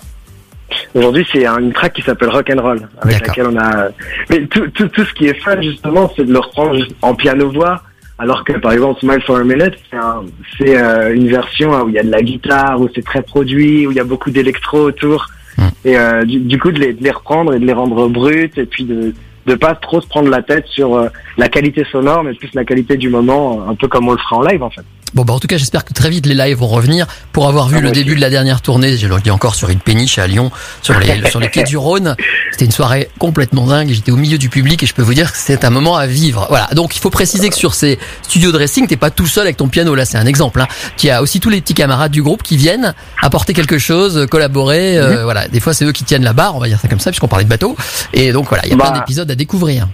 Aujourd'hui, 0.93 1.25
c'est 1.31 1.45
un- 1.45 1.57
une 1.57 1.73
track 1.73 1.93
qui 1.93 2.01
s'appelle 2.03 2.29
Rock 2.29 2.51
and 2.55 2.61
Roll, 2.61 2.87
avec 3.01 3.25
laquelle 3.27 3.47
on 3.47 3.57
a. 3.57 3.87
Mais 4.29 4.45
tout, 4.45 4.67
tout, 4.75 4.87
tout 4.89 5.05
ce 5.05 5.13
qui 5.13 5.25
est 5.27 5.33
fun 5.41 5.59
justement, 5.61 6.11
c'est 6.15 6.25
de 6.25 6.31
le 6.33 6.39
reprendre 6.39 6.77
en 7.01 7.15
piano-voix. 7.15 7.81
Alors 8.17 8.43
que 8.45 8.53
par 8.53 8.71
exemple 8.71 8.99
Smile 9.01 9.21
for 9.25 9.37
a 9.37 9.43
Minute, 9.43 9.73
c'est 9.91 9.97
un- 9.97 10.23
c'est 10.57 10.77
euh, 10.77 11.13
une 11.13 11.27
version 11.27 11.73
hein, 11.73 11.81
où 11.83 11.89
il 11.89 11.95
y 11.95 11.99
a 11.99 12.03
de 12.03 12.11
la 12.11 12.21
guitare, 12.21 12.79
où 12.79 12.87
c'est 12.95 13.03
très 13.03 13.21
produit, 13.21 13.85
où 13.85 13.91
il 13.91 13.97
y 13.97 13.99
a 13.99 14.05
beaucoup 14.05 14.31
d'électro 14.31 14.79
autour. 14.79 15.27
Mm. 15.57 15.63
Et 15.85 15.97
euh, 15.97 16.23
du, 16.23 16.39
du 16.39 16.57
coup 16.59 16.71
de 16.71 16.79
les, 16.79 16.93
de 16.93 17.03
les 17.03 17.11
reprendre 17.11 17.53
et 17.53 17.59
de 17.59 17.65
les 17.65 17.73
rendre 17.73 18.07
brutes 18.07 18.57
et 18.57 18.65
puis 18.65 18.85
de 18.85 19.13
de 19.45 19.53
pas 19.53 19.75
trop 19.75 20.01
se 20.01 20.07
prendre 20.07 20.27
la 20.29 20.41
tête 20.41 20.65
sur 20.65 20.95
euh, 20.95 21.07
la 21.37 21.49
qualité 21.49 21.85
sonore, 21.91 22.23
mais 22.23 22.33
plus 22.33 22.49
la 22.55 22.65
qualité 22.65 22.97
du 22.97 23.09
moment, 23.09 23.63
un 23.69 23.75
peu 23.75 23.87
comme 23.87 24.07
on 24.07 24.13
le 24.13 24.17
fera 24.17 24.37
en 24.37 24.41
live 24.41 24.63
en 24.63 24.71
fait. 24.71 24.81
Bon 25.15 25.23
bah 25.23 25.33
en 25.33 25.39
tout 25.39 25.47
cas 25.47 25.57
j'espère 25.57 25.85
que 25.85 25.93
très 25.93 26.09
vite 26.09 26.25
les 26.25 26.35
lives 26.35 26.57
vont 26.57 26.67
revenir 26.67 27.07
pour 27.31 27.47
avoir 27.47 27.69
vu 27.69 27.77
Ah, 27.77 27.81
le 27.81 27.91
début 27.91 28.09
aussi. 28.11 28.15
de 28.17 28.21
la 28.21 28.29
dernière 28.29 28.61
tournée, 28.61 28.97
je 28.97 29.07
le 29.07 29.19
dis 29.21 29.31
encore 29.31 29.55
sur 29.55 29.69
une 29.69 29.79
péniche 29.79 30.17
à 30.19 30.27
Lyon, 30.27 30.51
sur 30.81 30.99
les, 30.99 31.29
sur 31.29 31.39
les 31.39 31.49
quais 31.49 31.63
du 31.63 31.77
Rhône. 31.77 32.15
C'était 32.51 32.65
une 32.65 32.71
soirée 32.71 33.09
complètement 33.17 33.65
dingue, 33.65 33.89
j'étais 33.91 34.11
au 34.11 34.17
milieu 34.17 34.37
du 34.37 34.49
public 34.49 34.83
et 34.83 34.85
je 34.85 34.93
peux 34.93 35.01
vous 35.01 35.13
dire 35.13 35.31
que 35.31 35.37
c'est 35.39 35.63
un 35.63 35.69
moment 35.69 35.95
à 35.95 36.05
vivre. 36.05 36.45
Voilà, 36.49 36.67
donc 36.73 36.95
il 36.97 36.99
faut 36.99 37.09
préciser 37.09 37.49
que 37.49 37.55
sur 37.55 37.73
ces 37.75 37.97
studios 38.23 38.51
dressing, 38.51 38.87
t'es 38.87 38.97
pas 38.97 39.09
tout 39.09 39.25
seul 39.27 39.43
avec 39.43 39.55
ton 39.57 39.69
piano, 39.69 39.95
là 39.95 40.03
c'est 40.05 40.17
un 40.17 40.25
exemple, 40.25 40.59
hein, 40.59 40.67
qui 40.97 41.09
a 41.09 41.21
aussi 41.21 41.39
tous 41.39 41.49
les 41.49 41.61
petits 41.61 41.73
camarades 41.73 42.11
du 42.11 42.21
groupe 42.21 42.43
qui 42.43 42.57
viennent 42.57 42.93
apporter 43.21 43.53
quelque 43.53 43.77
chose, 43.77 44.27
collaborer, 44.29 44.97
euh, 44.97 45.23
voilà, 45.23 45.47
des 45.47 45.61
fois 45.61 45.73
c'est 45.73 45.85
eux 45.85 45.93
qui 45.93 46.03
tiennent 46.03 46.23
la 46.25 46.33
barre, 46.33 46.55
on 46.55 46.59
va 46.59 46.67
dire 46.67 46.79
ça 46.81 46.87
comme 46.89 46.99
ça, 46.99 47.11
puisqu'on 47.11 47.27
parlait 47.29 47.45
de 47.45 47.49
bateau. 47.49 47.77
Et 48.11 48.33
donc 48.33 48.49
voilà, 48.49 48.65
il 48.65 48.71
y 48.71 48.73
a 48.73 48.75
Bah. 48.75 48.89
plein 48.91 48.99
d'épisodes 48.99 49.31
à 49.31 49.35
découvrir. 49.35 49.87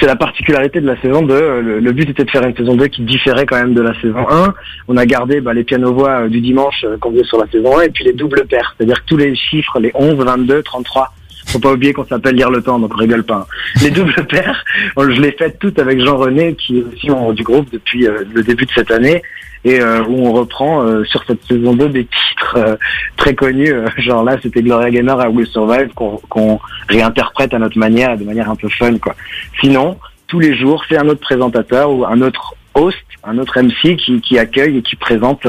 C'est 0.00 0.06
la 0.06 0.16
particularité 0.16 0.80
de 0.80 0.86
la 0.86 1.00
saison 1.00 1.22
2. 1.22 1.60
Le, 1.60 1.80
le 1.80 1.92
but 1.92 2.08
était 2.10 2.24
de 2.24 2.30
faire 2.30 2.44
une 2.44 2.56
saison 2.56 2.74
2 2.76 2.86
qui 2.88 3.02
différait 3.02 3.46
quand 3.46 3.56
même 3.56 3.74
de 3.74 3.82
la 3.82 3.94
saison 4.00 4.26
1. 4.28 4.54
On 4.88 4.96
a 4.96 5.06
gardé 5.06 5.40
bah, 5.40 5.52
les 5.54 5.64
pianos-voix 5.64 6.24
euh, 6.24 6.28
du 6.28 6.40
dimanche 6.40 6.84
euh, 6.84 6.96
qu'on 6.98 7.12
faisait 7.12 7.24
sur 7.24 7.38
la 7.38 7.46
saison 7.50 7.78
1 7.78 7.82
et 7.82 7.88
puis 7.90 8.04
les 8.04 8.12
doubles 8.12 8.46
paires. 8.46 8.74
C'est-à-dire 8.76 9.00
que 9.00 9.06
tous 9.06 9.16
les 9.16 9.34
chiffres, 9.36 9.78
les 9.80 9.90
11, 9.94 10.14
22, 10.24 10.62
33, 10.62 11.12
faut 11.46 11.58
pas 11.58 11.72
oublier 11.72 11.92
qu'on 11.92 12.06
s'appelle 12.06 12.34
Lire 12.36 12.50
le 12.50 12.62
temps, 12.62 12.78
donc 12.78 12.92
on 12.94 12.98
rigole 12.98 13.22
pas. 13.22 13.46
hein. 13.46 13.80
Les 13.82 13.90
doubles 13.90 14.26
paires, 14.28 14.64
je 14.96 15.20
les 15.20 15.32
fais 15.32 15.50
toutes 15.52 15.78
avec 15.78 16.00
Jean-René, 16.00 16.54
qui 16.54 16.78
est 16.78 16.82
aussi 16.82 17.10
membre 17.10 17.34
du 17.34 17.42
groupe 17.42 17.68
depuis 17.70 18.06
euh, 18.06 18.24
le 18.34 18.42
début 18.42 18.64
de 18.64 18.72
cette 18.74 18.90
année, 18.90 19.22
et 19.64 19.80
euh, 19.80 20.04
où 20.04 20.26
on 20.26 20.32
reprend 20.32 20.82
euh, 20.82 21.04
sur 21.04 21.24
cette 21.24 21.42
saison 21.44 21.74
2 21.74 21.88
des 21.88 22.04
titres 22.04 22.56
euh, 22.56 22.76
très 23.16 23.34
connus, 23.34 23.72
genre 23.96 24.22
là 24.22 24.36
c'était 24.42 24.62
Gloria 24.62 24.90
Gaynor 24.90 25.20
à 25.20 25.30
Will 25.30 25.46
Survive, 25.46 25.88
qu'on 25.94 26.20
qu'on 26.28 26.60
réinterprète 26.88 27.54
à 27.54 27.58
notre 27.58 27.78
manière, 27.78 28.16
de 28.16 28.24
manière 28.24 28.50
un 28.50 28.56
peu 28.56 28.68
fun, 28.68 28.98
quoi. 28.98 29.14
Sinon, 29.60 29.98
tous 30.26 30.40
les 30.40 30.56
jours, 30.56 30.84
c'est 30.88 30.98
un 30.98 31.08
autre 31.08 31.20
présentateur 31.20 31.90
ou 31.90 32.04
un 32.04 32.20
autre 32.20 32.54
host, 32.74 32.98
un 33.24 33.38
autre 33.38 33.60
MC 33.60 33.96
qui, 33.96 34.20
qui 34.20 34.38
accueille 34.38 34.78
et 34.78 34.82
qui 34.82 34.96
présente 34.96 35.46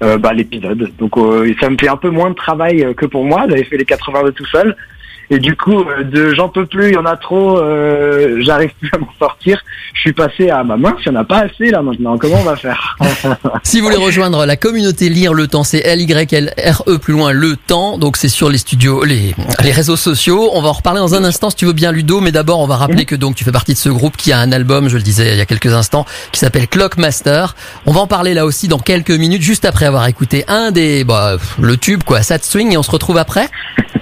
bah, 0.00 0.32
l'épisode. 0.32 0.90
Donc 0.98 1.14
ça 1.60 1.70
me 1.70 1.76
fait 1.78 1.88
un 1.88 1.96
peu 1.96 2.10
moins 2.10 2.30
de 2.30 2.34
travail 2.34 2.94
que 2.96 3.06
pour 3.06 3.24
moi. 3.24 3.44
J'avais 3.48 3.64
fait 3.64 3.76
les 3.76 3.84
80 3.84 4.24
de 4.24 4.30
tout 4.30 4.46
seul. 4.46 4.76
Et 5.32 5.38
du 5.38 5.56
coup, 5.56 5.80
euh, 5.80 6.04
de 6.04 6.34
j'en 6.34 6.50
peux 6.50 6.66
plus, 6.66 6.88
il 6.88 6.94
y 6.94 6.98
en 6.98 7.06
a 7.06 7.16
trop, 7.16 7.58
euh, 7.58 8.36
j'arrive 8.42 8.70
plus 8.78 8.90
à 8.92 8.98
m'en 8.98 9.08
sortir. 9.18 9.62
Je 9.94 10.00
suis 10.00 10.12
passé 10.12 10.50
à 10.50 10.62
ma 10.62 10.76
mince, 10.76 10.96
il 11.06 11.10
n'y 11.10 11.16
en 11.16 11.20
a 11.22 11.24
pas 11.24 11.38
assez 11.38 11.70
là 11.70 11.80
maintenant. 11.80 12.18
Comment 12.18 12.36
on 12.40 12.44
va 12.44 12.54
faire 12.54 12.98
Si 13.62 13.80
vous 13.80 13.86
voulez 13.86 13.96
rejoindre 13.96 14.44
la 14.44 14.56
communauté 14.56 15.08
Lire 15.08 15.32
le 15.32 15.46
temps, 15.46 15.64
c'est 15.64 15.78
L-Y-L-R-E 15.78 16.98
plus 16.98 17.14
loin 17.14 17.32
le 17.32 17.56
temps. 17.56 17.96
Donc 17.96 18.18
c'est 18.18 18.28
sur 18.28 18.50
les 18.50 18.58
studios, 18.58 19.04
les, 19.04 19.34
les 19.64 19.72
réseaux 19.72 19.96
sociaux. 19.96 20.50
On 20.52 20.60
va 20.60 20.68
en 20.68 20.72
reparler 20.72 21.00
dans 21.00 21.14
un 21.14 21.24
instant 21.24 21.48
si 21.48 21.56
tu 21.56 21.64
veux 21.64 21.72
bien 21.72 21.92
Ludo. 21.92 22.20
Mais 22.20 22.32
d'abord, 22.32 22.60
on 22.60 22.66
va 22.66 22.76
rappeler 22.76 23.06
que 23.06 23.14
donc 23.14 23.34
tu 23.34 23.44
fais 23.44 23.52
partie 23.52 23.72
de 23.72 23.78
ce 23.78 23.88
groupe 23.88 24.18
qui 24.18 24.32
a 24.32 24.38
un 24.38 24.52
album, 24.52 24.90
je 24.90 24.98
le 24.98 25.02
disais 25.02 25.32
il 25.32 25.38
y 25.38 25.40
a 25.40 25.46
quelques 25.46 25.72
instants, 25.72 26.04
qui 26.32 26.40
s'appelle 26.40 26.68
Clockmaster. 26.68 27.54
On 27.86 27.92
va 27.92 28.00
en 28.00 28.06
parler 28.06 28.34
là 28.34 28.44
aussi 28.44 28.68
dans 28.68 28.78
quelques 28.78 29.10
minutes, 29.10 29.40
juste 29.40 29.64
après 29.64 29.86
avoir 29.86 30.06
écouté 30.08 30.44
un 30.48 30.72
des, 30.72 31.04
bah, 31.04 31.36
le 31.58 31.76
tube 31.78 32.02
quoi, 32.02 32.20
Sad 32.22 32.44
Swing 32.44 32.74
et 32.74 32.76
on 32.76 32.82
se 32.82 32.90
retrouve 32.90 33.16
après. 33.16 33.48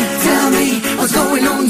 What's 1.01 1.13
going 1.13 1.47
on 1.47 1.67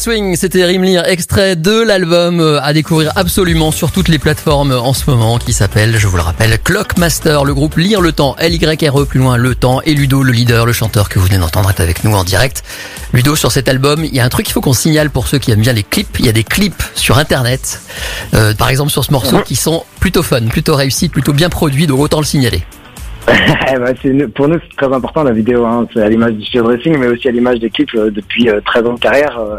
Swing, 0.00 0.36
c'était 0.36 0.64
Rimlir, 0.64 1.04
extrait 1.06 1.54
de 1.56 1.80
l'album 1.82 2.40
euh, 2.40 2.60
à 2.62 2.72
découvrir 2.72 3.12
absolument 3.16 3.70
sur 3.70 3.92
toutes 3.92 4.08
les 4.08 4.18
plateformes 4.18 4.72
euh, 4.72 4.78
en 4.80 4.92
ce 4.94 5.08
moment 5.10 5.38
qui 5.38 5.52
s'appelle, 5.52 5.96
je 5.98 6.06
vous 6.06 6.16
le 6.16 6.22
rappelle, 6.22 6.58
Clockmaster, 6.62 7.44
le 7.44 7.52
groupe 7.54 7.76
Lire 7.76 8.00
le 8.00 8.12
temps, 8.12 8.34
L-Y-R-E 8.38 9.04
plus 9.04 9.20
loin 9.20 9.36
le 9.36 9.54
temps, 9.54 9.80
et 9.84 9.94
Ludo, 9.94 10.22
le 10.22 10.32
leader, 10.32 10.66
le 10.66 10.72
chanteur 10.72 11.08
que 11.08 11.18
vous 11.18 11.26
venez 11.26 11.38
d'entendre 11.38 11.68
est 11.70 11.80
avec 11.80 12.04
nous 12.04 12.12
en 12.14 12.24
direct. 12.24 12.62
Ludo, 13.12 13.36
sur 13.36 13.52
cet 13.52 13.68
album, 13.68 14.04
il 14.04 14.14
y 14.14 14.20
a 14.20 14.24
un 14.24 14.28
truc 14.28 14.46
qu'il 14.46 14.52
faut 14.52 14.60
qu'on 14.60 14.72
signale 14.72 15.10
pour 15.10 15.26
ceux 15.28 15.38
qui 15.38 15.50
aiment 15.52 15.60
bien 15.60 15.72
les 15.72 15.82
clips, 15.84 16.18
il 16.18 16.26
y 16.26 16.28
a 16.28 16.32
des 16.32 16.44
clips 16.44 16.82
sur 16.94 17.18
internet, 17.18 17.80
euh, 18.34 18.54
par 18.54 18.70
exemple 18.70 18.90
sur 18.90 19.04
ce 19.04 19.12
morceau, 19.12 19.40
qui 19.40 19.56
sont 19.56 19.84
plutôt 20.00 20.22
fun, 20.22 20.42
plutôt 20.48 20.74
réussis, 20.74 21.08
plutôt 21.08 21.32
bien 21.32 21.48
produits, 21.48 21.86
donc 21.86 22.00
autant 22.00 22.18
le 22.18 22.26
signaler. 22.26 22.62
Eh 23.74 23.78
ben, 23.78 23.94
une- 24.04 24.28
pour 24.28 24.48
nous, 24.48 24.58
c'est 24.68 24.76
très 24.86 24.94
important 24.94 25.22
la 25.22 25.30
vidéo. 25.32 25.64
Hein. 25.64 25.86
C'est 25.94 26.02
à 26.02 26.08
l'image 26.08 26.32
du 26.32 26.42
studio 26.44 26.64
dressing, 26.64 26.98
mais 26.98 27.06
aussi 27.06 27.28
à 27.28 27.30
l'image 27.30 27.58
des 27.60 27.70
clips 27.70 27.94
euh, 27.94 28.10
depuis 28.10 28.50
euh, 28.50 28.60
13 28.66 28.84
ans 28.86 28.94
de 28.94 29.00
carrière. 29.00 29.38
euh, 29.38 29.56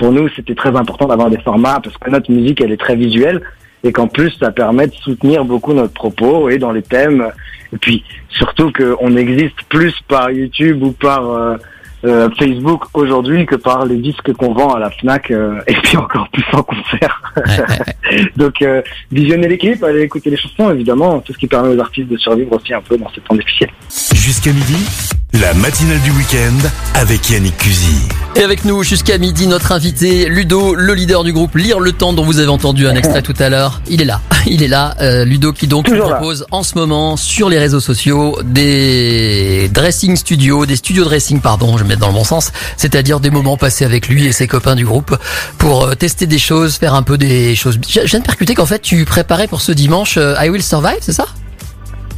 pour 0.00 0.12
nous, 0.12 0.30
c'était 0.34 0.54
très 0.54 0.74
important 0.74 1.06
d'avoir 1.06 1.28
des 1.28 1.38
formats 1.40 1.78
parce 1.84 1.94
que 1.98 2.08
notre 2.08 2.32
musique, 2.32 2.62
elle 2.62 2.72
est 2.72 2.80
très 2.80 2.96
visuelle 2.96 3.42
et 3.84 3.92
qu'en 3.92 4.08
plus, 4.08 4.30
ça 4.40 4.50
permet 4.50 4.86
de 4.86 4.94
soutenir 4.94 5.44
beaucoup 5.44 5.74
notre 5.74 5.92
propos 5.92 6.48
et 6.48 6.56
dans 6.56 6.72
les 6.72 6.80
thèmes. 6.80 7.28
Et 7.74 7.76
puis, 7.76 8.02
surtout 8.30 8.72
qu'on 8.72 9.14
existe 9.14 9.62
plus 9.68 9.94
par 10.08 10.30
YouTube 10.30 10.82
ou 10.82 10.92
par 10.92 11.28
euh, 11.28 11.56
euh, 12.04 12.30
Facebook 12.38 12.84
aujourd'hui 12.94 13.44
que 13.44 13.56
par 13.56 13.84
les 13.84 13.96
disques 13.96 14.32
qu'on 14.32 14.54
vend 14.54 14.72
à 14.72 14.78
la 14.78 14.90
Fnac 14.90 15.30
euh, 15.30 15.60
et 15.66 15.74
puis 15.74 15.98
encore 15.98 16.30
plus 16.30 16.44
en 16.54 16.62
concert. 16.62 17.34
Donc 18.36 18.62
euh, 18.62 18.80
visionner 19.12 19.48
les 19.48 19.58
clips, 19.58 19.82
aller 19.84 20.00
écouter 20.00 20.30
les 20.30 20.38
chansons, 20.38 20.70
évidemment, 20.70 21.20
tout 21.20 21.34
ce 21.34 21.38
qui 21.38 21.46
permet 21.46 21.76
aux 21.76 21.78
artistes 21.78 22.08
de 22.08 22.16
survivre 22.16 22.52
aussi 22.52 22.72
un 22.72 22.80
peu 22.80 22.96
dans 22.96 23.10
ces 23.10 23.20
temps 23.20 23.34
difficiles. 23.34 23.68
Jusqu'à 24.14 24.50
midi, 24.50 25.10
la 25.32 25.54
matinale 25.54 26.00
du 26.00 26.10
week-end 26.10 26.68
avec 26.94 27.30
Yannick 27.30 27.56
Cusy. 27.56 28.02
Et 28.36 28.42
avec 28.42 28.64
nous 28.64 28.82
jusqu'à 28.82 29.16
midi, 29.16 29.46
notre 29.46 29.70
invité 29.72 30.26
Ludo, 30.28 30.74
le 30.74 30.92
leader 30.94 31.22
du 31.24 31.32
groupe 31.32 31.54
Lire 31.56 31.78
le 31.78 31.92
Temps 31.92 32.12
dont 32.12 32.24
vous 32.24 32.38
avez 32.38 32.48
entendu 32.48 32.86
un 32.88 32.94
extrait 32.94 33.22
tout 33.22 33.34
à 33.38 33.48
l'heure. 33.48 33.80
Il 33.88 34.02
est 34.02 34.04
là, 34.04 34.20
il 34.46 34.62
est 34.62 34.68
là. 34.68 34.96
Euh, 35.00 35.24
Ludo 35.24 35.52
qui 35.52 35.66
donc 35.68 35.86
Toujours 35.86 36.08
là. 36.10 36.16
propose 36.16 36.46
en 36.50 36.62
ce 36.62 36.74
moment 36.76 37.16
sur 37.16 37.48
les 37.48 37.58
réseaux 37.58 37.80
sociaux 37.80 38.38
des 38.44 39.70
dressing 39.72 40.16
studios, 40.16 40.66
des 40.66 40.76
studios 40.76 41.04
dressing, 41.04 41.40
pardon, 41.40 41.76
je 41.78 41.84
vais 41.84 41.88
mettre 41.88 42.00
dans 42.00 42.08
le 42.08 42.14
bon 42.14 42.24
sens, 42.24 42.52
c'est-à-dire 42.76 43.20
des 43.20 43.30
moments 43.30 43.56
passés 43.56 43.84
avec 43.84 44.08
lui 44.08 44.26
et 44.26 44.32
ses 44.32 44.48
copains 44.48 44.74
du 44.74 44.84
groupe 44.84 45.16
pour 45.58 45.84
euh, 45.84 45.94
tester 45.94 46.26
des 46.26 46.38
choses, 46.38 46.74
faire 46.76 46.94
un 46.94 47.02
peu 47.02 47.18
des 47.18 47.54
choses. 47.54 47.78
Je 47.88 48.00
je 48.00 48.06
viens 48.06 48.20
de 48.20 48.24
percuter 48.24 48.54
qu'en 48.54 48.66
fait 48.66 48.82
tu 48.82 49.04
préparais 49.04 49.46
pour 49.46 49.60
ce 49.60 49.72
dimanche 49.72 50.16
euh, 50.16 50.34
I 50.40 50.48
Will 50.48 50.62
Survive, 50.62 50.98
c'est 51.00 51.12
ça? 51.12 51.26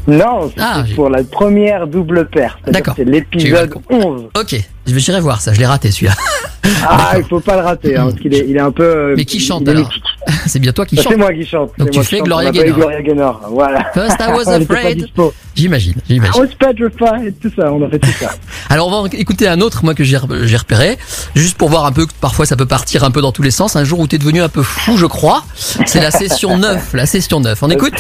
Non, 0.06 0.50
c'est 0.54 0.60
Ah, 0.62 0.84
pour 0.94 1.08
la 1.10 1.22
première 1.24 1.86
double 1.86 2.26
paire. 2.28 2.58
C'est-à-dire 2.62 2.80
D'accord. 2.80 2.94
C'est 2.96 3.04
l'épisode 3.04 3.74
mal 3.90 4.02
11. 4.04 4.22
Ok, 4.38 4.56
j'irai 4.86 5.20
voir 5.20 5.40
ça, 5.40 5.52
je 5.52 5.58
l'ai 5.60 5.66
raté 5.66 5.90
celui-là. 5.90 6.14
Ah, 6.88 7.14
il 7.18 7.24
faut 7.24 7.40
pas 7.40 7.56
le 7.56 7.62
rater, 7.62 7.96
hein, 7.96 8.04
parce 8.08 8.20
qu'il 8.20 8.32
est, 8.34 8.46
il 8.48 8.56
est 8.56 8.60
un 8.60 8.70
peu. 8.70 8.84
euh, 8.84 9.14
Mais 9.16 9.24
qui 9.24 9.40
chante 9.40 9.66
alors 9.68 9.90
c'est 10.46 10.60
bien 10.60 10.72
toi 10.72 10.86
qui 10.86 10.94
chante. 10.96 11.06
C'est 11.08 11.16
moi 11.16 11.32
qui 11.32 11.44
chante. 11.44 11.72
Donc 11.76 11.90
tu 11.90 12.02
fais 12.04 12.18
chante. 12.18 12.26
Gloria 12.26 12.50
Gaynor. 12.52 12.76
Gloria 12.76 13.02
Gaynor. 13.02 13.40
Voilà. 13.50 13.90
First 13.92 14.16
I 14.20 14.30
was 14.32 14.48
afraid. 14.48 15.08
J'imagine, 15.56 15.94
j'imagine. 16.08 16.34
I 16.36 16.38
was 16.40 16.54
petrified, 16.58 17.34
tout 17.42 17.50
ça, 17.56 17.72
on 17.72 17.84
a 17.84 17.88
fait 17.90 17.98
tout 17.98 18.08
ça. 18.20 18.30
Alors 18.70 18.88
on 18.88 19.02
va 19.02 19.08
écouter 19.12 19.48
un 19.48 19.60
autre 19.60 19.84
moi 19.84 19.94
que 19.94 20.04
j'ai 20.04 20.16
repéré, 20.16 20.98
juste 21.34 21.56
pour 21.58 21.68
voir 21.68 21.84
un 21.84 21.92
peu 21.92 22.06
que 22.06 22.12
parfois 22.20 22.46
ça 22.46 22.54
peut 22.56 22.66
partir 22.66 23.02
un 23.02 23.10
peu 23.10 23.20
dans 23.20 23.32
tous 23.32 23.42
les 23.42 23.50
sens. 23.50 23.74
Un 23.74 23.82
jour 23.84 23.98
où 23.98 24.06
tu 24.06 24.14
es 24.14 24.18
devenu 24.18 24.40
un 24.40 24.48
peu 24.48 24.62
fou, 24.62 24.96
je 24.96 25.06
crois. 25.06 25.44
C'est 25.86 26.00
la 26.00 26.12
session 26.12 26.56
9, 26.58 26.94
la 26.94 27.06
session 27.06 27.40
9. 27.40 27.60
On 27.62 27.70
écoute 27.70 27.94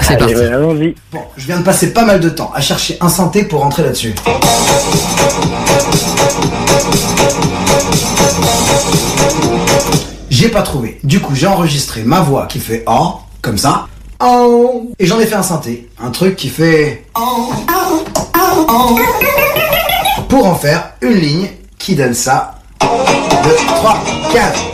C'est 0.00 0.16
parti. 0.16 0.34
ouais, 0.36 0.46
allons-y. 0.46 0.94
Bon, 1.12 1.20
je 1.36 1.46
viens 1.46 1.58
de 1.58 1.64
passer 1.64 1.92
pas 1.92 2.04
mal 2.04 2.20
de 2.20 2.28
temps 2.28 2.52
à 2.54 2.60
chercher 2.60 2.96
un 3.00 3.08
synthé 3.08 3.44
pour 3.44 3.60
rentrer 3.62 3.82
là-dessus. 3.82 4.14
J'ai 10.30 10.48
pas 10.48 10.62
trouvé. 10.62 10.98
Du 11.04 11.20
coup, 11.20 11.34
j'ai 11.34 11.46
enregistré 11.46 12.02
ma 12.02 12.20
voix 12.20 12.46
qui 12.46 12.60
fait 12.60 12.82
oh, 12.86 13.16
comme 13.42 13.58
ça. 13.58 13.86
Oh. 14.22 14.90
Et 14.98 15.06
j'en 15.06 15.20
ai 15.20 15.26
fait 15.26 15.34
un 15.34 15.42
synthé. 15.42 15.88
Un 16.02 16.10
truc 16.10 16.36
qui 16.36 16.48
fait 16.48 17.04
oh, 17.18 17.50
Pour 20.28 20.46
en 20.46 20.54
faire 20.54 20.92
une 21.02 21.14
ligne 21.14 21.48
qui 21.78 21.94
donne 21.94 22.14
ça. 22.14 22.54
2, 22.80 22.86
3, 23.76 23.98
4. 24.32 24.70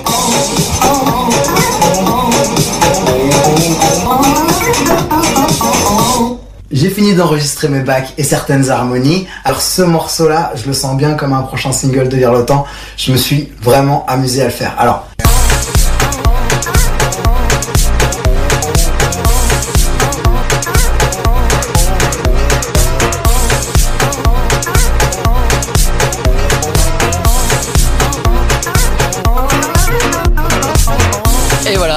J'ai 6.72 6.90
fini 6.90 7.14
d'enregistrer 7.14 7.68
mes 7.68 7.80
bacs 7.80 8.12
et 8.18 8.24
certaines 8.24 8.70
harmonies. 8.70 9.28
Alors 9.44 9.60
ce 9.60 9.82
morceau-là, 9.82 10.52
je 10.56 10.66
le 10.66 10.72
sens 10.72 10.96
bien 10.96 11.14
comme 11.14 11.32
un 11.32 11.42
prochain 11.42 11.70
single 11.70 12.08
de 12.08 12.42
temps. 12.42 12.66
Je 12.96 13.12
me 13.12 13.16
suis 13.16 13.52
vraiment 13.62 14.04
amusé 14.06 14.42
à 14.42 14.46
le 14.46 14.50
faire. 14.50 14.74
Alors. 14.78 15.05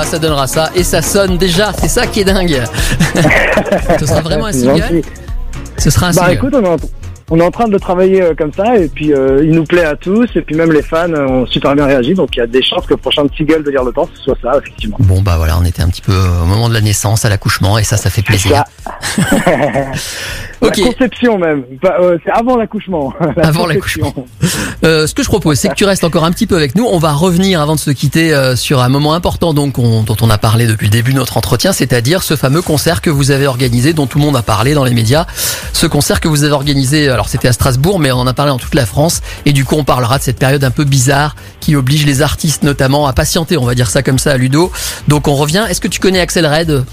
Ça 0.09 0.19
donnera 0.19 0.47
ça. 0.47 0.69
Et 0.75 0.83
ça 0.83 1.01
sonne 1.01 1.37
déjà, 1.37 1.71
c'est 1.79 1.87
ça 1.87 2.07
qui 2.07 2.21
est 2.21 2.25
dingue. 2.25 2.61
Ce 3.99 4.05
sera 4.05 4.21
vraiment 4.21 4.47
un 4.47 4.51
single 4.51 4.81
gentil. 4.81 5.01
Ce 5.77 5.89
sera 5.89 6.07
un 6.07 6.11
Bah 6.11 6.21
single. 6.21 6.33
écoute, 6.33 6.53
on 6.55 6.63
est, 6.63 6.67
en, 6.67 6.75
on 7.29 7.39
est 7.39 7.43
en 7.45 7.51
train 7.51 7.67
de 7.67 7.77
travailler 7.77 8.21
euh, 8.21 8.33
comme 8.35 8.51
ça, 8.51 8.75
et 8.75 8.87
puis 8.87 9.13
euh, 9.13 9.41
il 9.43 9.51
nous 9.51 9.63
plaît 9.65 9.85
à 9.85 9.95
tous, 9.95 10.27
et 10.35 10.41
puis 10.41 10.55
même 10.55 10.71
les 10.71 10.81
fans 10.81 11.11
euh, 11.13 11.27
ont 11.27 11.45
super 11.45 11.75
bien 11.75 11.85
réagi, 11.85 12.15
donc 12.15 12.29
il 12.35 12.39
y 12.39 12.41
a 12.41 12.47
des 12.47 12.61
chances 12.63 12.85
que 12.85 12.93
le 12.93 12.97
prochain 12.97 13.23
single 13.37 13.63
de 13.63 13.69
Lire 13.69 13.83
le 13.83 13.91
Temps, 13.91 14.09
ce 14.15 14.23
soit 14.23 14.37
ça, 14.41 14.57
effectivement. 14.57 14.97
Bon 14.99 15.21
bah 15.21 15.35
voilà, 15.37 15.57
on 15.61 15.63
était 15.65 15.81
un 15.83 15.89
petit 15.89 16.01
peu 16.01 16.13
au 16.41 16.45
moment 16.45 16.67
de 16.69 16.73
la 16.73 16.81
naissance, 16.81 17.23
à 17.25 17.29
l'accouchement, 17.29 17.77
et 17.77 17.83
ça, 17.83 17.95
ça 17.97 18.09
fait 18.09 18.23
plaisir. 18.23 18.63
Ok. 20.61 20.77
La 20.77 20.85
conception 20.87 21.37
même, 21.37 21.63
euh, 21.85 22.17
c'est 22.25 22.31
avant 22.31 22.57
l'accouchement. 22.57 23.13
La 23.37 23.47
Avant 23.47 23.65
l'accouchement. 23.65 24.13
Euh, 24.83 25.07
ce 25.07 25.13
que 25.13 25.23
je 25.23 25.27
propose, 25.29 25.57
c'est 25.57 25.69
que 25.69 25.73
tu 25.75 25.85
restes 25.85 26.03
encore 26.03 26.25
un 26.25 26.31
petit 26.31 26.47
peu 26.47 26.55
avec 26.57 26.75
nous. 26.75 26.85
On 26.85 26.99
va 26.99 27.13
revenir 27.13 27.61
avant 27.61 27.75
de 27.75 27.79
se 27.79 27.91
quitter 27.91 28.33
euh, 28.33 28.55
sur 28.57 28.81
un 28.81 28.89
moment 28.89 29.13
important 29.13 29.53
donc 29.53 29.77
on- 29.79 30.03
dont 30.03 30.17
on 30.21 30.29
a 30.29 30.37
parlé 30.37 30.67
depuis 30.67 30.85
le 30.87 30.91
début 30.91 31.13
de 31.13 31.17
notre 31.17 31.37
entretien, 31.37 31.71
c'est-à-dire 31.71 32.23
ce 32.23 32.35
fameux 32.35 32.61
concert 32.61 33.01
que 33.01 33.09
vous 33.09 33.31
avez 33.31 33.47
organisé, 33.47 33.93
dont 33.93 34.05
tout 34.05 34.17
le 34.19 34.25
monde 34.25 34.35
a 34.35 34.41
parlé 34.41 34.73
dans 34.73 34.83
les 34.83 34.93
médias. 34.93 35.25
Ce 35.71 35.85
concert 35.87 36.19
que 36.19 36.27
vous 36.27 36.43
avez 36.43 36.53
organisé, 36.53 37.07
alors 37.09 37.29
c'était 37.29 37.47
à 37.47 37.53
Strasbourg, 37.53 37.99
mais 37.99 38.11
on 38.11 38.17
en 38.19 38.27
a 38.27 38.33
parlé 38.33 38.51
dans 38.51 38.57
toute 38.59 38.75
la 38.75 38.85
France. 38.85 39.21
Et 39.45 39.53
du 39.53 39.63
coup, 39.63 39.75
on 39.77 39.83
parlera 39.85 40.17
de 40.17 40.23
cette 40.23 40.39
période 40.39 40.63
un 40.63 40.71
peu 40.71 40.83
bizarre 40.83 41.35
qui 41.61 41.75
oblige 41.77 42.05
les 42.05 42.21
artistes 42.21 42.63
notamment 42.63 43.07
à 43.07 43.13
patienter, 43.13 43.57
on 43.57 43.65
va 43.65 43.75
dire 43.75 43.89
ça 43.89 44.03
comme 44.03 44.19
ça, 44.19 44.31
à 44.31 44.37
Ludo. 44.37 44.71
Donc 45.07 45.27
on 45.29 45.35
revient. 45.35 45.65
Est-ce 45.69 45.79
que 45.81 45.87
tu 45.87 45.99
connais 46.01 46.19
Axel 46.19 46.45
Red? 46.45 46.83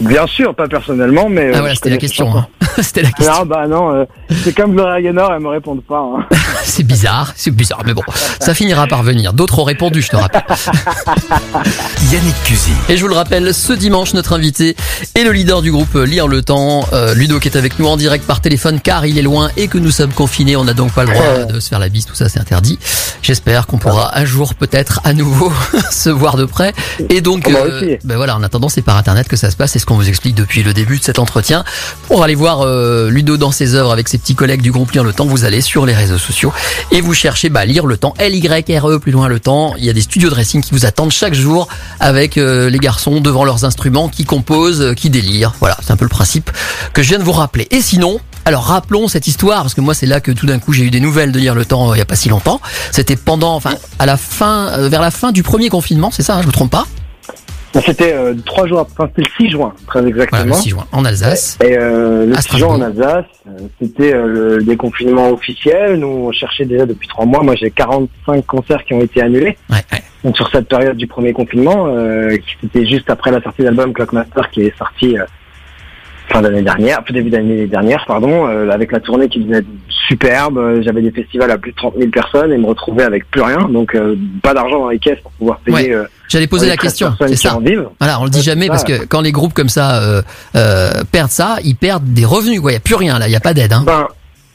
Bien 0.00 0.26
sûr, 0.26 0.54
pas 0.54 0.68
personnellement, 0.68 1.28
mais. 1.28 1.46
euh, 1.46 1.52
Ah 1.54 1.58
voilà, 1.58 1.70
je 1.70 1.76
c'était 1.76 1.90
la 1.90 1.96
question. 1.96 2.28
hein. 2.36 2.46
c'était 2.82 3.02
la 3.02 3.10
question. 3.10 3.34
Ah 3.40 3.44
bah 3.44 3.66
non, 3.66 3.92
euh, 3.94 4.04
c'est 4.44 4.52
comme 4.54 4.72
Gloria 4.72 5.00
Gaynor, 5.02 5.32
elles 5.32 5.40
me 5.40 5.48
répondent 5.48 5.82
pas. 5.82 5.98
hein. 6.00 6.26
C'est 6.64 6.84
bizarre, 6.84 7.32
c'est 7.34 7.50
bizarre, 7.50 7.82
mais 7.84 7.92
bon, 7.92 8.02
ça 8.40 8.54
finira 8.54 8.86
par 8.86 9.02
venir. 9.02 9.32
D'autres 9.32 9.58
ont 9.58 9.64
répondu, 9.64 10.00
je 10.00 10.10
te 10.10 10.16
rappelle. 10.16 10.44
Yannick 12.12 12.34
Cusy. 12.44 12.70
Et 12.88 12.96
je 12.96 13.02
vous 13.02 13.08
le 13.08 13.14
rappelle, 13.14 13.52
ce 13.52 13.72
dimanche, 13.72 14.14
notre 14.14 14.34
invité 14.34 14.76
est 15.16 15.24
le 15.24 15.32
leader 15.32 15.60
du 15.62 15.72
groupe 15.72 15.94
Lire 15.94 16.28
le 16.28 16.42
Temps, 16.42 16.86
euh, 16.92 17.14
Ludo, 17.14 17.40
qui 17.40 17.48
est 17.48 17.56
avec 17.56 17.78
nous 17.80 17.86
en 17.86 17.96
direct 17.96 18.24
par 18.26 18.40
téléphone, 18.40 18.80
car 18.80 19.06
il 19.06 19.18
est 19.18 19.22
loin 19.22 19.50
et 19.56 19.66
que 19.68 19.78
nous 19.78 19.90
sommes 19.90 20.12
confinés. 20.12 20.56
On 20.56 20.64
n'a 20.64 20.74
donc 20.74 20.92
pas 20.92 21.04
le 21.04 21.12
droit 21.12 21.44
de 21.46 21.58
se 21.60 21.68
faire 21.68 21.78
la 21.80 21.88
bise, 21.88 22.06
tout 22.06 22.14
ça, 22.14 22.28
c'est 22.28 22.38
interdit. 22.40 22.78
J'espère 23.22 23.66
qu'on 23.66 23.78
pourra 23.78 24.16
un 24.18 24.24
jour 24.24 24.54
peut-être 24.54 25.00
à 25.04 25.12
nouveau 25.14 25.52
se 25.90 26.10
voir 26.10 26.36
de 26.36 26.44
près. 26.44 26.72
Et 27.08 27.20
donc, 27.20 27.46
On 27.48 27.52
va 27.52 27.62
aussi. 27.62 27.98
ben 28.04 28.16
voilà, 28.16 28.36
en 28.36 28.42
attendant, 28.42 28.68
c'est 28.68 28.82
par 28.82 28.96
internet 28.96 29.26
que 29.28 29.36
ça 29.36 29.50
se 29.50 29.56
passe. 29.56 29.72
C'est 29.72 29.78
ce 29.78 29.86
qu'on 29.86 29.96
vous 29.96 30.08
explique 30.08 30.34
depuis 30.34 30.62
le 30.62 30.72
début 30.74 30.98
de 30.98 31.04
cet 31.04 31.18
entretien. 31.18 31.64
Pour 32.08 32.22
aller 32.22 32.34
voir 32.34 32.60
euh, 32.62 33.10
Ludo 33.10 33.36
dans 33.36 33.52
ses 33.52 33.74
œuvres 33.74 33.90
avec 33.92 34.08
ses 34.08 34.18
petits 34.22 34.34
collègues 34.36 34.62
du 34.62 34.70
groupe 34.70 34.92
Lire 34.92 35.04
le 35.04 35.12
Temps, 35.12 35.26
vous 35.26 35.44
allez 35.44 35.60
sur 35.60 35.84
les 35.84 35.94
réseaux 35.94 36.18
sociaux 36.18 36.52
et 36.92 37.00
vous 37.00 37.12
cherchez 37.12 37.48
bah, 37.48 37.64
Lire 37.64 37.86
le 37.86 37.96
Temps, 37.96 38.14
L-Y-R-E, 38.18 38.98
plus 38.98 39.12
loin 39.12 39.28
le 39.28 39.40
temps. 39.40 39.74
Il 39.76 39.84
y 39.84 39.90
a 39.90 39.92
des 39.92 40.00
studios 40.00 40.30
de 40.30 40.34
dressing 40.34 40.62
qui 40.62 40.72
vous 40.72 40.86
attendent 40.86 41.10
chaque 41.10 41.34
jour 41.34 41.68
avec 41.98 42.38
euh, 42.38 42.70
les 42.70 42.78
garçons 42.78 43.20
devant 43.20 43.44
leurs 43.44 43.64
instruments 43.64 44.08
qui 44.08 44.24
composent, 44.24 44.80
euh, 44.80 44.94
qui 44.94 45.10
délirent. 45.10 45.54
Voilà, 45.58 45.76
c'est 45.82 45.90
un 45.90 45.96
peu 45.96 46.04
le 46.04 46.08
principe 46.10 46.50
que 46.92 47.02
je 47.02 47.08
viens 47.08 47.18
de 47.18 47.24
vous 47.24 47.32
rappeler. 47.32 47.66
Et 47.70 47.82
sinon, 47.82 48.20
alors 48.44 48.64
rappelons 48.64 49.08
cette 49.08 49.26
histoire 49.26 49.62
parce 49.62 49.74
que 49.74 49.80
moi 49.80 49.94
c'est 49.94 50.06
là 50.06 50.20
que 50.20 50.32
tout 50.32 50.46
d'un 50.46 50.58
coup 50.58 50.72
j'ai 50.72 50.84
eu 50.84 50.90
des 50.90 51.00
nouvelles 51.00 51.30
de 51.30 51.38
Lire 51.38 51.54
le 51.54 51.64
Temps 51.64 51.90
euh, 51.90 51.96
il 51.96 51.98
y 51.98 52.02
a 52.02 52.04
pas 52.04 52.16
si 52.16 52.28
longtemps. 52.28 52.60
C'était 52.90 53.16
pendant, 53.16 53.54
enfin 53.54 53.74
à 53.98 54.06
la 54.06 54.16
fin, 54.16 54.68
euh, 54.68 54.88
vers 54.88 55.00
la 55.00 55.10
fin 55.10 55.32
du 55.32 55.42
premier 55.42 55.68
confinement, 55.68 56.10
c'est 56.10 56.22
ça, 56.22 56.36
hein, 56.36 56.42
je 56.42 56.46
me 56.46 56.52
trompe 56.52 56.70
pas? 56.70 56.86
C'était 57.80 58.12
euh, 58.12 58.34
trois 58.44 58.66
jours 58.66 58.80
après, 58.80 59.06
c'était 59.08 59.22
le 59.22 59.46
6 59.46 59.50
juin, 59.52 59.72
très 59.86 60.00
Voilà, 60.00 60.14
le 60.14 60.20
exactement. 60.22 60.54
6 60.54 60.68
juin 60.70 60.86
en 60.92 61.04
Alsace. 61.04 61.58
Et 61.64 61.76
euh, 61.78 62.26
le 62.26 62.36
À 62.36 62.40
6 62.42 62.58
juin 62.58 62.68
en. 62.68 62.80
Alsace, 62.82 63.24
euh, 63.46 63.50
c'était 63.80 64.14
euh, 64.14 64.26
le 64.58 64.62
déconfinement 64.62 65.30
officiel. 65.30 65.96
Nous, 65.96 66.06
on 66.06 66.32
cherchait 66.32 66.66
déjà 66.66 66.84
depuis 66.84 67.08
trois 67.08 67.24
mois. 67.24 67.42
Moi, 67.42 67.54
j'ai 67.56 67.70
45 67.70 68.44
concerts 68.46 68.84
qui 68.84 68.94
ont 68.94 69.00
été 69.00 69.22
annulés. 69.22 69.56
Ouais, 69.70 69.78
ouais. 69.92 70.02
Donc 70.24 70.36
sur 70.36 70.48
cette 70.50 70.68
période 70.68 70.96
du 70.96 71.06
premier 71.06 71.32
confinement, 71.32 71.86
euh, 71.88 72.36
qui 72.36 72.56
c'était 72.60 72.86
juste 72.86 73.10
après 73.10 73.30
la 73.30 73.42
sortie 73.42 73.62
de 73.62 73.66
l'album 73.66 73.92
Clockmaster 73.92 74.50
qui 74.50 74.62
est 74.62 74.76
sorti 74.78 75.18
euh, 75.18 75.24
fin 76.28 76.42
d'année 76.42 76.62
dernière, 76.62 77.02
peu 77.02 77.12
début 77.12 77.30
d'année 77.30 77.66
dernière, 77.66 78.04
pardon, 78.06 78.46
euh, 78.46 78.70
avec 78.70 78.92
la 78.92 79.00
tournée 79.00 79.28
qui 79.28 79.40
devenait 79.40 79.64
superbe. 80.08 80.82
J'avais 80.82 81.02
des 81.02 81.10
festivals 81.10 81.50
à 81.50 81.58
plus 81.58 81.72
de 81.72 81.76
30 81.76 81.94
000 81.96 82.10
personnes 82.10 82.52
et 82.52 82.58
me 82.58 82.66
retrouvais 82.66 83.04
avec 83.04 83.30
plus 83.30 83.42
rien, 83.42 83.68
donc 83.68 83.94
euh, 83.94 84.16
pas 84.42 84.54
d'argent 84.54 84.80
dans 84.80 84.88
les 84.88 84.98
caisses 84.98 85.20
pour 85.22 85.32
pouvoir 85.32 85.58
payer. 85.60 85.92
euh, 85.94 86.04
J'allais 86.28 86.46
poser 86.46 86.66
la 86.68 86.76
13 86.76 86.90
question, 86.90 87.14
c'est 87.18 87.36
ça. 87.36 87.58
Voilà, 88.00 88.20
on 88.20 88.24
le 88.24 88.30
dit 88.30 88.38
Ouais, 88.38 88.42
jamais 88.44 88.68
parce 88.68 88.84
que 88.84 89.04
quand 89.04 89.20
les 89.20 89.32
groupes 89.32 89.52
comme 89.52 89.68
ça 89.68 90.02
euh, 90.02 90.22
euh, 90.56 90.90
perdent 91.10 91.30
ça, 91.30 91.56
ils 91.64 91.76
perdent 91.76 92.04
des 92.12 92.24
revenus. 92.24 92.60
Il 92.64 92.72
y 92.72 92.76
a 92.76 92.80
plus 92.80 92.94
rien 92.94 93.18
là, 93.18 93.28
il 93.28 93.32
y 93.32 93.36
a 93.36 93.40
pas 93.40 93.54
d'aide. 93.54 93.72
Hein. 93.72 93.82
Ben, 93.86 94.08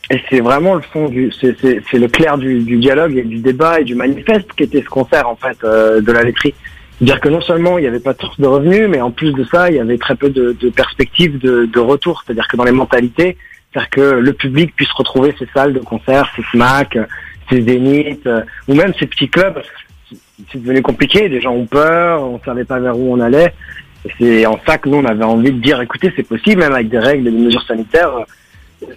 et 0.09 0.21
c'est 0.29 0.39
vraiment 0.39 0.73
le 0.75 0.81
fond 0.81 1.09
du, 1.09 1.31
c'est 1.39 1.51
le 1.93 2.07
clair 2.07 2.37
du, 2.37 2.61
du 2.61 2.77
dialogue 2.77 3.15
et 3.17 3.23
du 3.23 3.39
débat 3.39 3.81
et 3.81 3.83
du 3.83 3.93
manifeste 3.93 4.47
qui 4.55 4.63
était 4.63 4.81
ce 4.81 4.87
concert 4.89 5.27
en 5.29 5.35
fait 5.35 5.57
euh, 5.63 5.99
de 6.01 6.11
la 6.11 6.23
laiterie. 6.23 6.53
C'est-à-dire 6.97 7.19
que 7.19 7.29
non 7.29 7.41
seulement 7.41 7.77
il 7.77 7.81
n'y 7.81 7.87
avait 7.87 7.99
pas 7.99 8.13
de 8.13 8.19
source 8.21 8.39
de 8.39 8.47
revenus, 8.47 8.87
mais 8.89 9.01
en 9.01 9.11
plus 9.11 9.31
de 9.33 9.43
ça, 9.43 9.69
il 9.69 9.75
y 9.75 9.79
avait 9.79 9.97
très 9.99 10.15
peu 10.15 10.29
de, 10.29 10.55
de 10.59 10.69
perspectives 10.69 11.37
de, 11.37 11.65
de 11.65 11.79
retour. 11.79 12.23
C'est-à-dire 12.25 12.47
que 12.47 12.57
dans 12.57 12.63
les 12.63 12.71
mentalités, 12.71 13.37
c'est-à-dire 13.71 13.89
que 13.89 14.01
le 14.01 14.33
public 14.33 14.75
puisse 14.75 14.91
retrouver 14.91 15.35
ses 15.37 15.47
salles 15.53 15.73
de 15.73 15.79
concert, 15.79 16.31
ses 16.35 16.43
SMAC, 16.51 16.97
ses 17.49 17.61
zéniths, 17.61 18.25
euh, 18.27 18.41
ou 18.67 18.75
même 18.75 18.93
ces 18.99 19.07
petits 19.07 19.29
clubs. 19.29 19.61
C'est 20.51 20.61
devenu 20.61 20.81
compliqué, 20.81 21.27
les 21.27 21.41
gens 21.41 21.53
ont 21.53 21.65
peur, 21.65 22.23
on 22.23 22.39
savait 22.43 22.63
pas 22.63 22.79
vers 22.79 22.97
où 22.97 23.13
on 23.13 23.19
allait. 23.19 23.53
C'est 24.17 24.45
en 24.45 24.59
ça 24.65 24.77
que 24.77 24.87
nous, 24.87 24.97
on 24.97 25.05
avait 25.05 25.23
envie 25.23 25.51
de 25.51 25.59
dire, 25.59 25.81
écoutez, 25.81 26.13
c'est 26.15 26.27
possible, 26.27 26.61
même 26.61 26.73
avec 26.73 26.89
des 26.89 26.99
règles 26.99 27.27
et 27.27 27.31
des 27.31 27.37
mesures 27.37 27.63
sanitaires, 27.63 28.11
euh, 28.15 28.87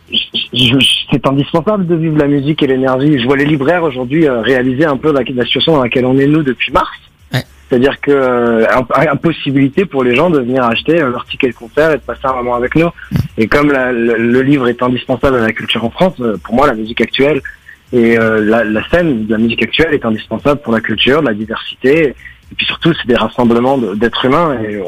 c'est 1.10 1.26
indispensable 1.26 1.86
de 1.86 1.94
vivre 1.94 2.18
la 2.18 2.26
musique 2.26 2.62
et 2.62 2.66
l'énergie. 2.66 3.18
Je 3.18 3.24
vois 3.24 3.36
les 3.36 3.46
libraires 3.46 3.82
aujourd'hui 3.82 4.26
euh, 4.26 4.40
réaliser 4.42 4.84
un 4.84 4.96
peu 4.96 5.12
la 5.12 5.44
situation 5.44 5.76
dans 5.76 5.82
laquelle 5.82 6.04
on 6.04 6.18
est 6.18 6.26
nous 6.26 6.42
depuis 6.42 6.70
mars. 6.72 6.98
C'est-à-dire 7.70 8.00
que 8.00 8.10
euh, 8.10 8.66
imp- 8.68 8.92
impossibilité 8.96 9.84
pour 9.84 10.02
les 10.02 10.16
gens 10.16 10.28
de 10.28 10.40
venir 10.40 10.64
acheter 10.64 11.00
euh, 11.00 11.10
leur 11.10 11.24
ticket 11.24 11.50
de 11.50 11.54
concert 11.54 11.92
et 11.92 11.98
de 11.98 12.02
passer 12.02 12.24
un 12.24 12.34
moment 12.34 12.56
avec 12.56 12.74
nous. 12.74 12.90
Et 13.38 13.46
comme 13.46 13.70
le, 13.70 14.42
livre 14.42 14.66
est 14.68 14.82
indispensable 14.82 15.36
à 15.36 15.40
la 15.40 15.52
culture 15.52 15.84
en 15.84 15.90
France, 15.90 16.14
euh, 16.20 16.36
pour 16.42 16.56
moi 16.56 16.66
la 16.66 16.74
musique 16.74 17.00
actuelle 17.00 17.40
et 17.92 18.18
euh, 18.18 18.40
la, 18.40 18.88
scène 18.88 19.26
de 19.26 19.32
la 19.32 19.38
musique 19.38 19.62
actuelle 19.62 19.94
est 19.94 20.04
indispensable 20.04 20.60
pour 20.62 20.72
la 20.72 20.80
culture, 20.80 21.22
la 21.22 21.32
diversité. 21.32 22.08
Et 22.08 22.54
puis 22.56 22.66
surtout, 22.66 22.92
c'est 22.92 23.06
des 23.06 23.14
rassemblements 23.14 23.78
d'êtres 23.78 24.24
humains 24.24 24.58
et 24.68 24.82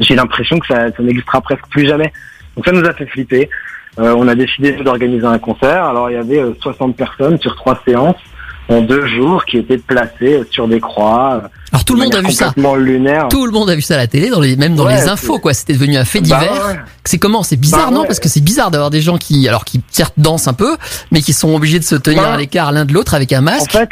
j'ai 0.00 0.14
l'impression 0.14 0.58
que 0.58 0.66
ça, 0.66 0.90
ça 0.90 1.02
n'existera 1.02 1.42
presque 1.42 1.66
plus 1.68 1.86
jamais. 1.86 2.10
Donc 2.56 2.64
ça 2.64 2.72
nous 2.72 2.84
a 2.86 2.94
fait 2.94 3.06
flipper. 3.06 3.50
Euh, 3.98 4.14
on 4.16 4.26
a 4.28 4.34
décidé 4.34 4.72
d'organiser 4.72 5.26
un 5.26 5.38
concert. 5.38 5.84
Alors 5.84 6.10
il 6.10 6.14
y 6.14 6.16
avait 6.16 6.40
euh, 6.40 6.54
60 6.60 6.96
personnes 6.96 7.38
sur 7.38 7.54
trois 7.54 7.80
séances 7.86 8.16
en 8.68 8.80
deux 8.82 9.06
jours 9.06 9.44
qui 9.46 9.56
étaient 9.58 9.78
placées 9.78 10.34
euh, 10.34 10.46
sur 10.50 10.68
des 10.68 10.80
croix. 10.80 11.40
euh, 11.44 11.48
Alors 11.72 11.84
tout 11.84 11.94
le 11.94 12.00
de 12.00 12.04
monde 12.04 12.14
a 12.16 12.20
vu 12.20 12.32
ça. 12.32 12.52
Lunaire. 12.76 13.28
Tout 13.28 13.46
le 13.46 13.52
monde 13.52 13.70
a 13.70 13.74
vu 13.74 13.82
ça 13.82 13.94
à 13.94 13.96
la 13.98 14.06
télé, 14.06 14.28
dans 14.30 14.40
les, 14.40 14.56
même 14.56 14.74
dans 14.74 14.84
Ouais, 14.86 14.94
les 14.96 15.08
infos, 15.08 15.38
quoi. 15.38 15.54
C'était 15.54 15.72
devenu 15.72 15.96
un 15.96 16.04
fait 16.04 16.20
Bah 16.20 16.38
divers. 16.40 16.66
ouais. 16.66 16.76
C'est 17.04 17.18
comment? 17.18 17.42
C'est 17.42 17.56
bizarre, 17.56 17.86
Bah 17.88 17.94
non? 17.94 18.00
ouais. 18.02 18.06
Parce 18.06 18.20
que 18.20 18.28
c'est 18.28 18.40
bizarre 18.42 18.70
d'avoir 18.70 18.90
des 18.90 19.00
gens 19.00 19.16
qui, 19.18 19.48
alors 19.48 19.64
qui 19.64 19.80
certes 19.90 20.14
dansent 20.18 20.48
un 20.48 20.52
peu, 20.54 20.76
mais 21.10 21.22
qui 21.22 21.32
sont 21.32 21.54
obligés 21.54 21.78
de 21.78 21.84
se 21.84 21.94
tenir 21.96 22.22
Bah. 22.22 22.34
à 22.34 22.36
l'écart 22.36 22.72
l'un 22.72 22.84
de 22.84 22.92
l'autre 22.92 23.14
avec 23.14 23.32
un 23.32 23.40
En 23.40 23.42
masque. 23.42 23.70
fait, 23.72 23.88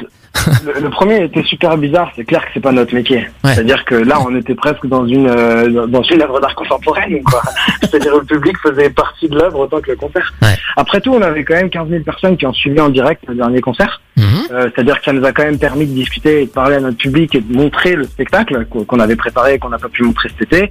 le, 0.65 0.81
le 0.81 0.91
premier 0.91 1.23
était 1.25 1.43
super 1.45 1.77
bizarre. 1.77 2.11
C'est 2.17 2.25
clair 2.25 2.43
que 2.43 2.49
c'est 2.55 2.61
pas 2.61 2.73
notre 2.73 2.95
métier. 2.95 3.27
Ouais. 3.45 3.55
C'est-à-dire 3.55 3.85
que 3.85 3.95
là, 3.95 4.19
on 4.21 4.35
était 4.37 4.55
presque 4.55 4.87
dans 4.87 5.07
une 5.07 5.29
euh, 5.29 5.87
dans 5.87 6.03
une 6.03 6.23
œuvre 6.23 6.41
d'art 6.41 6.55
contemporaine. 6.55 7.23
quoi. 7.23 7.43
C'est-à-dire 7.83 8.13
que 8.13 8.19
le 8.19 8.25
public 8.25 8.57
faisait 8.63 8.91
partie 8.91 9.29
de 9.29 9.39
l'œuvre 9.39 9.61
autant 9.61 9.81
que 9.81 9.91
le 9.91 9.97
concert. 9.97 10.33
Ouais. 10.43 10.55
Après 10.77 11.01
tout, 11.01 11.13
on 11.13 11.23
avait 11.23 11.45
quand 11.45 11.55
même 11.55 11.71
15 11.71 11.89
000 11.89 12.03
personnes 12.03 12.37
qui 12.37 12.47
ont 12.47 12.53
suivi 12.53 12.81
en 12.81 12.89
direct 12.89 13.23
le 13.29 13.35
dernier 13.35 13.61
concert. 13.61 14.01
Mhm. 14.17 14.25
Euh, 14.53 14.69
C'est-à-dire 14.75 14.99
que 14.99 15.05
ça 15.05 15.13
nous 15.13 15.25
a 15.25 15.33
quand 15.33 15.45
même 15.45 15.59
permis 15.59 15.87
de 15.87 15.93
discuter 15.93 16.43
et 16.43 16.47
de 16.47 16.51
parler 16.51 16.77
à 16.77 16.81
notre 16.81 16.97
public 16.99 17.35
et 17.35 17.41
de 17.41 17.53
montrer 17.57 17.95
le 17.97 18.05
spectacle 18.05 18.67
qu'on 18.71 18.85
qu'on 18.85 19.01
avait 19.01 19.17
préparé 19.17 19.55
et 19.55 19.59
qu'on 19.59 19.69
n'a 19.71 19.79
pas 19.79 19.89
pu 19.89 20.03
montrer 20.03 20.29
cet 20.31 20.53
été. 20.53 20.71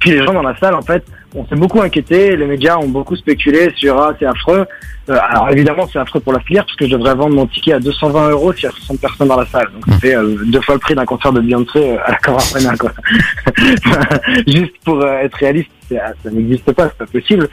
Puis 0.00 0.10
les 0.10 0.22
gens 0.24 0.32
dans 0.34 0.42
la 0.42 0.56
salle, 0.58 0.74
en 0.74 0.82
fait, 0.82 1.02
on 1.34 1.46
s'est 1.46 1.56
beaucoup 1.56 1.80
inquiété. 1.82 2.36
Les 2.36 2.46
médias 2.46 2.76
ont 2.76 2.88
beaucoup 2.88 3.16
spéculé 3.16 3.70
sur 3.76 3.98
ah 3.98 4.14
c'est 4.18 4.26
affreux. 4.26 4.66
Euh, 5.10 5.18
alors 5.28 5.50
évidemment 5.50 5.86
c'est 5.92 5.98
affreux 5.98 6.20
pour 6.20 6.32
la 6.32 6.40
filière 6.40 6.64
parce 6.64 6.76
que 6.76 6.86
je 6.86 6.92
devrais 6.92 7.14
vendre 7.14 7.34
mon 7.34 7.46
ticket 7.46 7.74
à 7.74 7.80
220 7.80 8.30
euros 8.30 8.52
s'il 8.52 8.64
y 8.64 8.66
a 8.66 8.70
60 8.70 9.00
personnes 9.00 9.28
dans 9.28 9.38
la 9.38 9.46
salle. 9.46 9.68
Donc 9.72 9.84
ça 9.86 9.98
fait 9.98 10.16
euh, 10.16 10.36
deux 10.46 10.60
fois 10.60 10.74
le 10.74 10.80
prix 10.80 10.94
d'un 10.94 11.04
concert 11.04 11.32
de 11.32 11.40
Beyoncé 11.40 11.78
euh, 11.78 11.96
à 12.04 12.12
la 12.12 12.16
Camp 12.18 12.36
Arena, 12.36 12.76
quoi. 12.76 12.92
Juste 14.46 14.74
pour 14.84 15.02
euh, 15.02 15.18
être 15.18 15.34
réaliste, 15.34 15.70
ah, 15.92 16.12
ça 16.22 16.30
n'existe 16.30 16.72
pas, 16.72 16.88
c'est 16.88 16.98
pas 16.98 17.06
possible. 17.06 17.48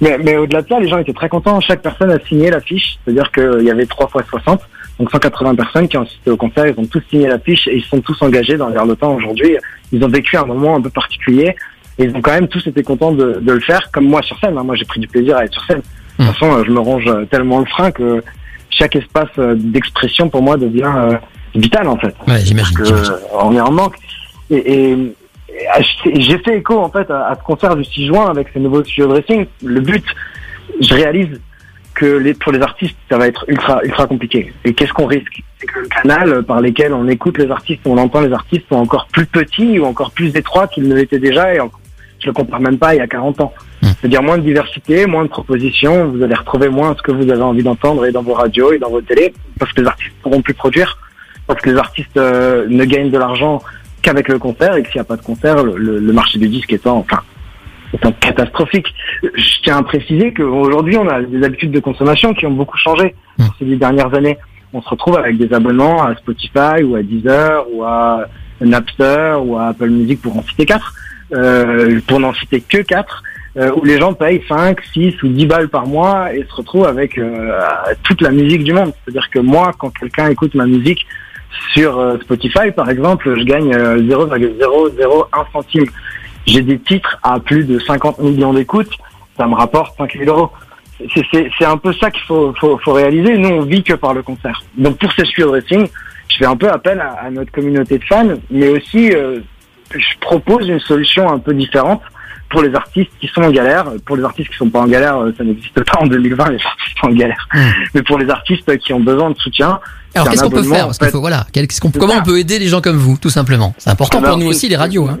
Mais, 0.00 0.18
mais 0.18 0.36
au-delà 0.36 0.62
de 0.62 0.68
ça, 0.68 0.78
les 0.78 0.88
gens 0.88 0.98
étaient 0.98 1.12
très 1.12 1.28
contents. 1.28 1.60
Chaque 1.60 1.80
personne 1.80 2.10
a 2.10 2.18
signé 2.20 2.50
l'affiche, 2.50 2.98
c'est-à-dire 3.04 3.30
qu'il 3.32 3.62
y 3.62 3.70
avait 3.70 3.86
3 3.86 4.08
fois 4.08 4.22
60, 4.28 4.60
donc 4.98 5.10
180 5.10 5.54
personnes 5.54 5.88
qui 5.88 5.96
ont 5.96 6.02
assisté 6.02 6.30
au 6.30 6.36
concert. 6.36 6.66
Ils 6.66 6.78
ont 6.78 6.86
tous 6.86 7.02
signé 7.08 7.28
l'affiche 7.28 7.66
et 7.68 7.76
ils 7.76 7.84
sont 7.84 8.00
tous 8.00 8.20
engagés 8.20 8.56
dans 8.56 8.68
l'air 8.68 8.84
le 8.84 8.96
temps 8.96 9.14
aujourd'hui. 9.14 9.56
Ils 9.92 10.04
ont 10.04 10.08
vécu 10.08 10.36
un 10.36 10.44
moment 10.44 10.76
un 10.76 10.80
peu 10.80 10.90
particulier 10.90 11.54
et 11.98 12.04
ils 12.04 12.16
ont 12.16 12.20
quand 12.22 12.32
même 12.32 12.48
tous 12.48 12.66
été 12.66 12.82
contents 12.82 13.12
de, 13.12 13.38
de 13.40 13.52
le 13.52 13.60
faire, 13.60 13.90
comme 13.92 14.04
moi 14.06 14.22
sur 14.22 14.38
scène. 14.38 14.56
hein. 14.58 14.62
Moi, 14.64 14.74
j'ai 14.76 14.84
pris 14.84 15.00
du 15.00 15.08
plaisir 15.08 15.36
à 15.36 15.44
être 15.44 15.52
sur 15.54 15.64
scène. 15.64 15.82
De 16.18 16.24
toute 16.24 16.32
façon, 16.34 16.52
euh, 16.52 16.64
je 16.66 16.70
me 16.70 16.80
ronge 16.80 17.06
euh, 17.06 17.24
tellement 17.26 17.58
le 17.60 17.66
frein 17.66 17.90
que 17.90 18.22
chaque 18.70 18.96
espace 18.96 19.28
euh, 19.38 19.54
d'expression 19.56 20.28
pour 20.28 20.42
moi 20.42 20.56
devient 20.56 20.82
euh, 20.96 21.16
vital 21.54 21.88
en 21.88 21.96
fait 21.96 22.14
Ouais, 22.28 22.38
j'imagine. 22.40 22.76
on 23.32 23.54
est 23.54 23.60
en 23.60 23.70
manque. 23.72 23.94
Et, 24.50 24.90
et- 24.92 25.14
j'ai 26.14 26.38
fait 26.38 26.58
écho 26.58 26.78
en 26.78 26.90
fait 26.90 27.10
à, 27.10 27.28
à 27.28 27.34
ce 27.34 27.42
concert 27.42 27.74
du 27.76 27.84
6 27.84 28.06
juin 28.08 28.26
avec 28.28 28.48
ces 28.52 28.60
nouveaux 28.60 28.84
studio 28.84 29.08
dressing. 29.08 29.46
Le 29.64 29.80
but, 29.80 30.04
je 30.80 30.92
réalise 30.94 31.40
que 31.94 32.04
les, 32.18 32.34
pour 32.34 32.52
les 32.52 32.60
artistes, 32.60 32.96
ça 33.10 33.16
va 33.16 33.26
être 33.26 33.44
ultra 33.48 33.80
ultra 33.82 34.06
compliqué. 34.06 34.52
Et 34.64 34.74
qu'est-ce 34.74 34.92
qu'on 34.92 35.06
risque? 35.06 35.42
C'est 35.58 35.66
que 35.66 35.78
le 35.80 35.86
canal 35.88 36.42
par 36.42 36.60
lesquels 36.60 36.92
on 36.92 37.08
écoute 37.08 37.38
les 37.38 37.50
artistes, 37.50 37.80
on 37.86 37.96
entend 37.96 38.20
les 38.20 38.32
artistes, 38.34 38.64
sont 38.68 38.76
encore 38.76 39.06
plus 39.10 39.24
petits 39.24 39.78
ou 39.78 39.86
encore 39.86 40.10
plus 40.10 40.36
étroits 40.36 40.66
qu'ils 40.68 40.86
ne 40.88 40.94
l'étaient 40.94 41.18
déjà. 41.18 41.54
Et 41.54 41.60
le 42.26 42.32
compare 42.32 42.60
même 42.60 42.78
pas 42.78 42.94
il 42.94 42.98
y 42.98 43.00
a 43.00 43.06
40 43.06 43.40
ans. 43.40 43.52
C'est-à-dire 43.82 44.22
moins 44.22 44.38
de 44.38 44.42
diversité, 44.42 45.06
moins 45.06 45.24
de 45.24 45.28
propositions. 45.28 46.08
Vous 46.08 46.22
allez 46.22 46.34
retrouver 46.34 46.68
moins 46.68 46.94
ce 46.96 47.02
que 47.02 47.12
vous 47.12 47.30
avez 47.30 47.42
envie 47.42 47.62
d'entendre 47.62 48.04
et 48.04 48.12
dans 48.12 48.22
vos 48.22 48.34
radios 48.34 48.72
et 48.72 48.78
dans 48.78 48.90
vos 48.90 49.00
télés, 49.00 49.32
parce 49.58 49.72
que 49.72 49.80
les 49.80 49.86
artistes 49.86 50.14
pourront 50.22 50.42
plus 50.42 50.54
produire 50.54 50.98
parce 51.46 51.60
que 51.60 51.70
les 51.70 51.76
artistes 51.76 52.16
euh, 52.16 52.66
ne 52.68 52.84
gagnent 52.84 53.10
de 53.10 53.18
l'argent 53.18 53.62
qu'avec 54.02 54.26
le 54.26 54.38
concert 54.40 54.74
et 54.74 54.82
que 54.82 54.88
s'il 54.88 54.96
n'y 54.96 55.02
a 55.02 55.04
pas 55.04 55.16
de 55.16 55.22
concert, 55.22 55.62
le, 55.62 56.12
marché 56.12 56.40
du 56.40 56.48
disque 56.48 56.72
étant 56.72 56.98
enfin 56.98 57.22
étant 57.94 58.10
catastrophique. 58.12 58.92
Je 59.22 59.62
tiens 59.62 59.78
à 59.78 59.82
préciser 59.84 60.34
qu'aujourd'hui, 60.34 60.98
on 60.98 61.08
a 61.08 61.22
des 61.22 61.44
habitudes 61.44 61.70
de 61.70 61.78
consommation 61.78 62.34
qui 62.34 62.44
ont 62.44 62.50
beaucoup 62.50 62.76
changé 62.76 63.14
Mm. 63.38 63.44
ces 63.58 63.64
dix 63.64 63.76
dernières 63.76 64.14
années. 64.14 64.38
On 64.72 64.82
se 64.82 64.88
retrouve 64.88 65.16
avec 65.16 65.38
des 65.38 65.52
abonnements 65.52 66.04
à 66.04 66.14
Spotify 66.16 66.82
ou 66.82 66.96
à 66.96 67.02
Deezer 67.02 67.64
ou 67.72 67.84
à 67.84 68.26
Napster 68.60 69.36
ou 69.44 69.56
à 69.56 69.68
Apple 69.68 69.90
Music 69.90 70.20
pour 70.20 70.36
en 70.36 70.42
citer 70.42 70.66
quatre, 70.66 70.94
euh, 71.32 72.00
pour 72.06 72.20
n'en 72.20 72.34
citer 72.34 72.60
que 72.60 72.78
quatre, 72.78 73.22
euh, 73.56 73.70
où 73.76 73.84
les 73.84 73.98
gens 73.98 74.12
payent 74.12 74.42
5, 74.48 74.78
6 74.92 75.22
ou 75.22 75.28
10 75.28 75.46
balles 75.46 75.68
par 75.68 75.86
mois 75.86 76.34
et 76.34 76.44
se 76.44 76.54
retrouvent 76.54 76.86
avec 76.86 77.18
euh, 77.18 77.52
toute 78.02 78.20
la 78.20 78.30
musique 78.30 78.64
du 78.64 78.72
monde. 78.72 78.92
C'est-à-dire 79.04 79.30
que 79.30 79.38
moi, 79.38 79.72
quand 79.78 79.90
quelqu'un 79.90 80.28
écoute 80.28 80.54
ma 80.54 80.66
musique 80.66 81.06
sur 81.72 81.98
euh, 81.98 82.18
Spotify, 82.20 82.70
par 82.74 82.90
exemple, 82.90 83.34
je 83.38 83.44
gagne 83.44 83.74
euh, 83.74 83.98
0,001 84.08 85.46
centime. 85.52 85.86
J'ai 86.46 86.62
des 86.62 86.78
titres 86.78 87.18
à 87.22 87.40
plus 87.40 87.64
de 87.64 87.78
50 87.78 88.20
millions 88.20 88.52
d'écoutes, 88.52 88.92
ça 89.36 89.46
me 89.46 89.54
rapporte 89.54 89.96
5 89.96 90.16
000 90.16 90.36
euros. 90.36 90.50
C'est 91.32 91.64
un 91.64 91.76
peu 91.76 91.92
ça 91.92 92.10
qu'il 92.10 92.22
faut, 92.22 92.54
faut, 92.58 92.78
faut 92.78 92.92
réaliser. 92.92 93.36
Nous, 93.36 93.48
on 93.48 93.62
vit 93.62 93.82
que 93.82 93.94
par 93.94 94.14
le 94.14 94.22
concert. 94.22 94.62
Donc 94.78 94.98
pour 94.98 95.12
ces 95.12 95.26
studio 95.26 95.48
dressing, 95.48 95.88
je 96.28 96.36
fais 96.36 96.46
un 96.46 96.56
peu 96.56 96.70
appel 96.70 97.00
à, 97.00 97.12
à 97.24 97.30
notre 97.30 97.52
communauté 97.52 97.98
de 97.98 98.04
fans, 98.04 98.34
mais 98.50 98.68
aussi 98.68 99.12
euh, 99.12 99.40
je 99.94 100.18
propose 100.20 100.68
une 100.68 100.80
solution 100.80 101.30
un 101.30 101.38
peu 101.38 101.54
différente 101.54 102.02
pour 102.50 102.62
les 102.62 102.74
artistes 102.74 103.10
qui 103.20 103.28
sont 103.28 103.42
en 103.42 103.50
galère. 103.50 103.86
Pour 104.04 104.16
les 104.16 104.24
artistes 104.24 104.50
qui 104.50 104.56
sont 104.56 104.70
pas 104.70 104.80
en 104.80 104.86
galère, 104.86 105.16
euh, 105.18 105.34
ça 105.36 105.44
n'existe 105.44 105.82
pas 105.82 106.00
en 106.00 106.06
2020, 106.06 106.50
les 106.50 106.64
artistes 106.64 106.98
sont 107.00 107.08
en 107.08 107.12
galère. 107.12 107.48
Mm. 107.52 107.58
Mais 107.94 108.02
pour 108.02 108.18
les 108.18 108.30
artistes 108.30 108.78
qui 108.78 108.92
ont 108.92 109.00
besoin 109.00 109.30
de 109.30 109.36
soutien, 109.36 109.80
Alors 110.14 110.30
qu'est-ce 110.30 110.42
qu'on 110.44 110.50
peut 110.50 110.62
faire 110.62 110.86
Parce 110.86 110.98
fait. 110.98 111.10
faut 111.10 111.20
voilà, 111.20 111.46
comment 111.98 112.14
ça. 112.14 112.20
on 112.20 112.24
peut 112.24 112.38
aider 112.38 112.58
les 112.58 112.68
gens 112.68 112.80
comme 112.80 112.96
vous, 112.96 113.16
tout 113.18 113.30
simplement. 113.30 113.74
C'est 113.78 113.90
important 113.90 114.22
pour 114.22 114.36
nous 114.36 114.46
aussi 114.46 114.68
les 114.68 114.76
radios. 114.76 115.08
Hein. 115.08 115.18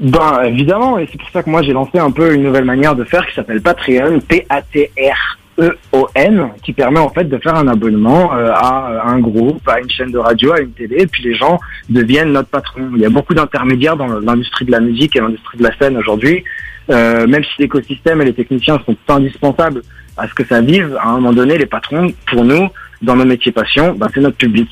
Ben 0.00 0.42
évidemment, 0.44 0.98
et 0.98 1.08
c'est 1.10 1.18
pour 1.18 1.30
ça 1.30 1.42
que 1.42 1.50
moi 1.50 1.62
j'ai 1.62 1.72
lancé 1.72 1.98
un 1.98 2.10
peu 2.10 2.34
une 2.34 2.44
nouvelle 2.44 2.64
manière 2.64 2.94
de 2.94 3.04
faire 3.04 3.26
qui 3.26 3.34
s'appelle 3.34 3.60
Patreon, 3.60 4.20
P-A-T-R-E-O-N, 5.58 6.50
qui 6.62 6.72
permet 6.72 7.00
en 7.00 7.08
fait 7.08 7.24
de 7.24 7.38
faire 7.38 7.56
un 7.56 7.68
abonnement 7.68 8.32
euh, 8.34 8.50
à 8.52 9.02
un 9.06 9.18
groupe, 9.18 9.66
à 9.68 9.80
une 9.80 9.90
chaîne 9.90 10.10
de 10.10 10.18
radio, 10.18 10.52
à 10.52 10.60
une 10.60 10.72
télé, 10.72 10.96
et 11.00 11.06
puis 11.06 11.22
les 11.22 11.34
gens 11.34 11.58
deviennent 11.88 12.32
notre 12.32 12.48
patron. 12.48 12.90
Il 12.94 13.00
y 13.00 13.06
a 13.06 13.10
beaucoup 13.10 13.34
d'intermédiaires 13.34 13.96
dans 13.96 14.06
l'industrie 14.20 14.64
de 14.64 14.72
la 14.72 14.80
musique 14.80 15.16
et 15.16 15.20
l'industrie 15.20 15.58
de 15.58 15.64
la 15.64 15.76
scène 15.76 15.96
aujourd'hui. 15.96 16.44
Euh, 16.90 17.26
même 17.26 17.44
si 17.44 17.60
l'écosystème 17.60 18.22
et 18.22 18.24
les 18.24 18.32
techniciens 18.32 18.80
sont 18.86 18.96
indispensables 19.08 19.82
à 20.16 20.26
ce 20.26 20.34
que 20.34 20.44
ça 20.44 20.60
vive, 20.60 20.96
à 21.00 21.08
un 21.08 21.14
moment 21.14 21.32
donné, 21.32 21.58
les 21.58 21.66
patrons, 21.66 22.12
pour 22.30 22.44
nous, 22.44 22.68
dans 23.02 23.14
nos 23.14 23.26
métiers 23.26 23.52
passion, 23.52 23.94
ben, 23.94 24.08
c'est 24.12 24.20
notre 24.20 24.36
public. 24.36 24.68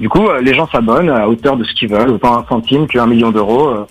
Du 0.00 0.08
coup, 0.08 0.28
euh, 0.28 0.40
les 0.40 0.54
gens 0.54 0.68
s'abonnent 0.68 1.10
à 1.10 1.28
hauteur 1.28 1.56
de 1.56 1.64
ce 1.64 1.74
qu'ils 1.74 1.90
veulent, 1.90 2.10
autant 2.10 2.38
un 2.38 2.46
centime 2.48 2.86
qu'un 2.86 3.06
million 3.06 3.30
d'euros, 3.30 3.68
euh, 3.68 3.84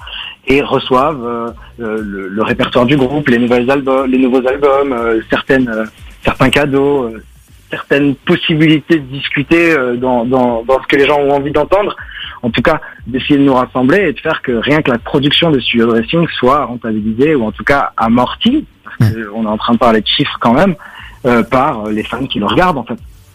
et 0.47 0.61
reçoivent 0.61 1.23
euh, 1.25 1.49
euh, 1.81 2.01
le, 2.01 2.27
le 2.29 2.43
répertoire 2.43 2.85
du 2.85 2.95
groupe, 2.95 3.27
les 3.27 3.37
nouvelles 3.37 3.69
albums, 3.69 4.09
les 4.09 4.17
nouveaux 4.17 4.45
albums, 4.47 4.93
euh, 4.93 5.19
certaines, 5.29 5.67
euh, 5.67 5.85
certains 6.23 6.49
cadeaux, 6.49 7.03
euh, 7.03 7.23
certaines 7.69 8.15
possibilités 8.15 8.99
de 8.99 9.05
discuter 9.05 9.71
euh, 9.71 9.95
dans, 9.95 10.25
dans, 10.25 10.63
dans 10.63 10.81
ce 10.81 10.87
que 10.87 10.95
les 10.95 11.07
gens 11.07 11.19
ont 11.19 11.31
envie 11.31 11.51
d'entendre. 11.51 11.95
En 12.43 12.49
tout 12.49 12.61
cas, 12.61 12.79
d'essayer 13.07 13.37
de 13.37 13.43
nous 13.43 13.53
rassembler 13.53 14.09
et 14.09 14.13
de 14.13 14.19
faire 14.19 14.41
que 14.41 14.51
rien 14.51 14.81
que 14.81 14.91
la 14.91 14.99
production 14.99 15.49
de 15.49 15.59
studio 15.59 15.87
dressing 15.87 16.27
soit 16.29 16.65
rentabilisée 16.65 17.35
ou 17.35 17.43
en 17.43 17.51
tout 17.51 17.63
cas 17.63 17.91
amortie, 17.97 18.65
parce 18.83 18.97
qu'on 18.97 19.43
est 19.43 19.47
en 19.47 19.57
train 19.57 19.73
de 19.73 19.79
parler 19.79 20.01
de 20.01 20.07
chiffres 20.07 20.37
quand 20.39 20.53
même, 20.53 20.75
euh, 21.25 21.43
par 21.43 21.87
les 21.87 22.03
fans 22.03 22.25
qui 22.25 22.39
le 22.39 22.45
regardent 22.45 22.77
en 22.77 22.83
fait. 22.83 22.99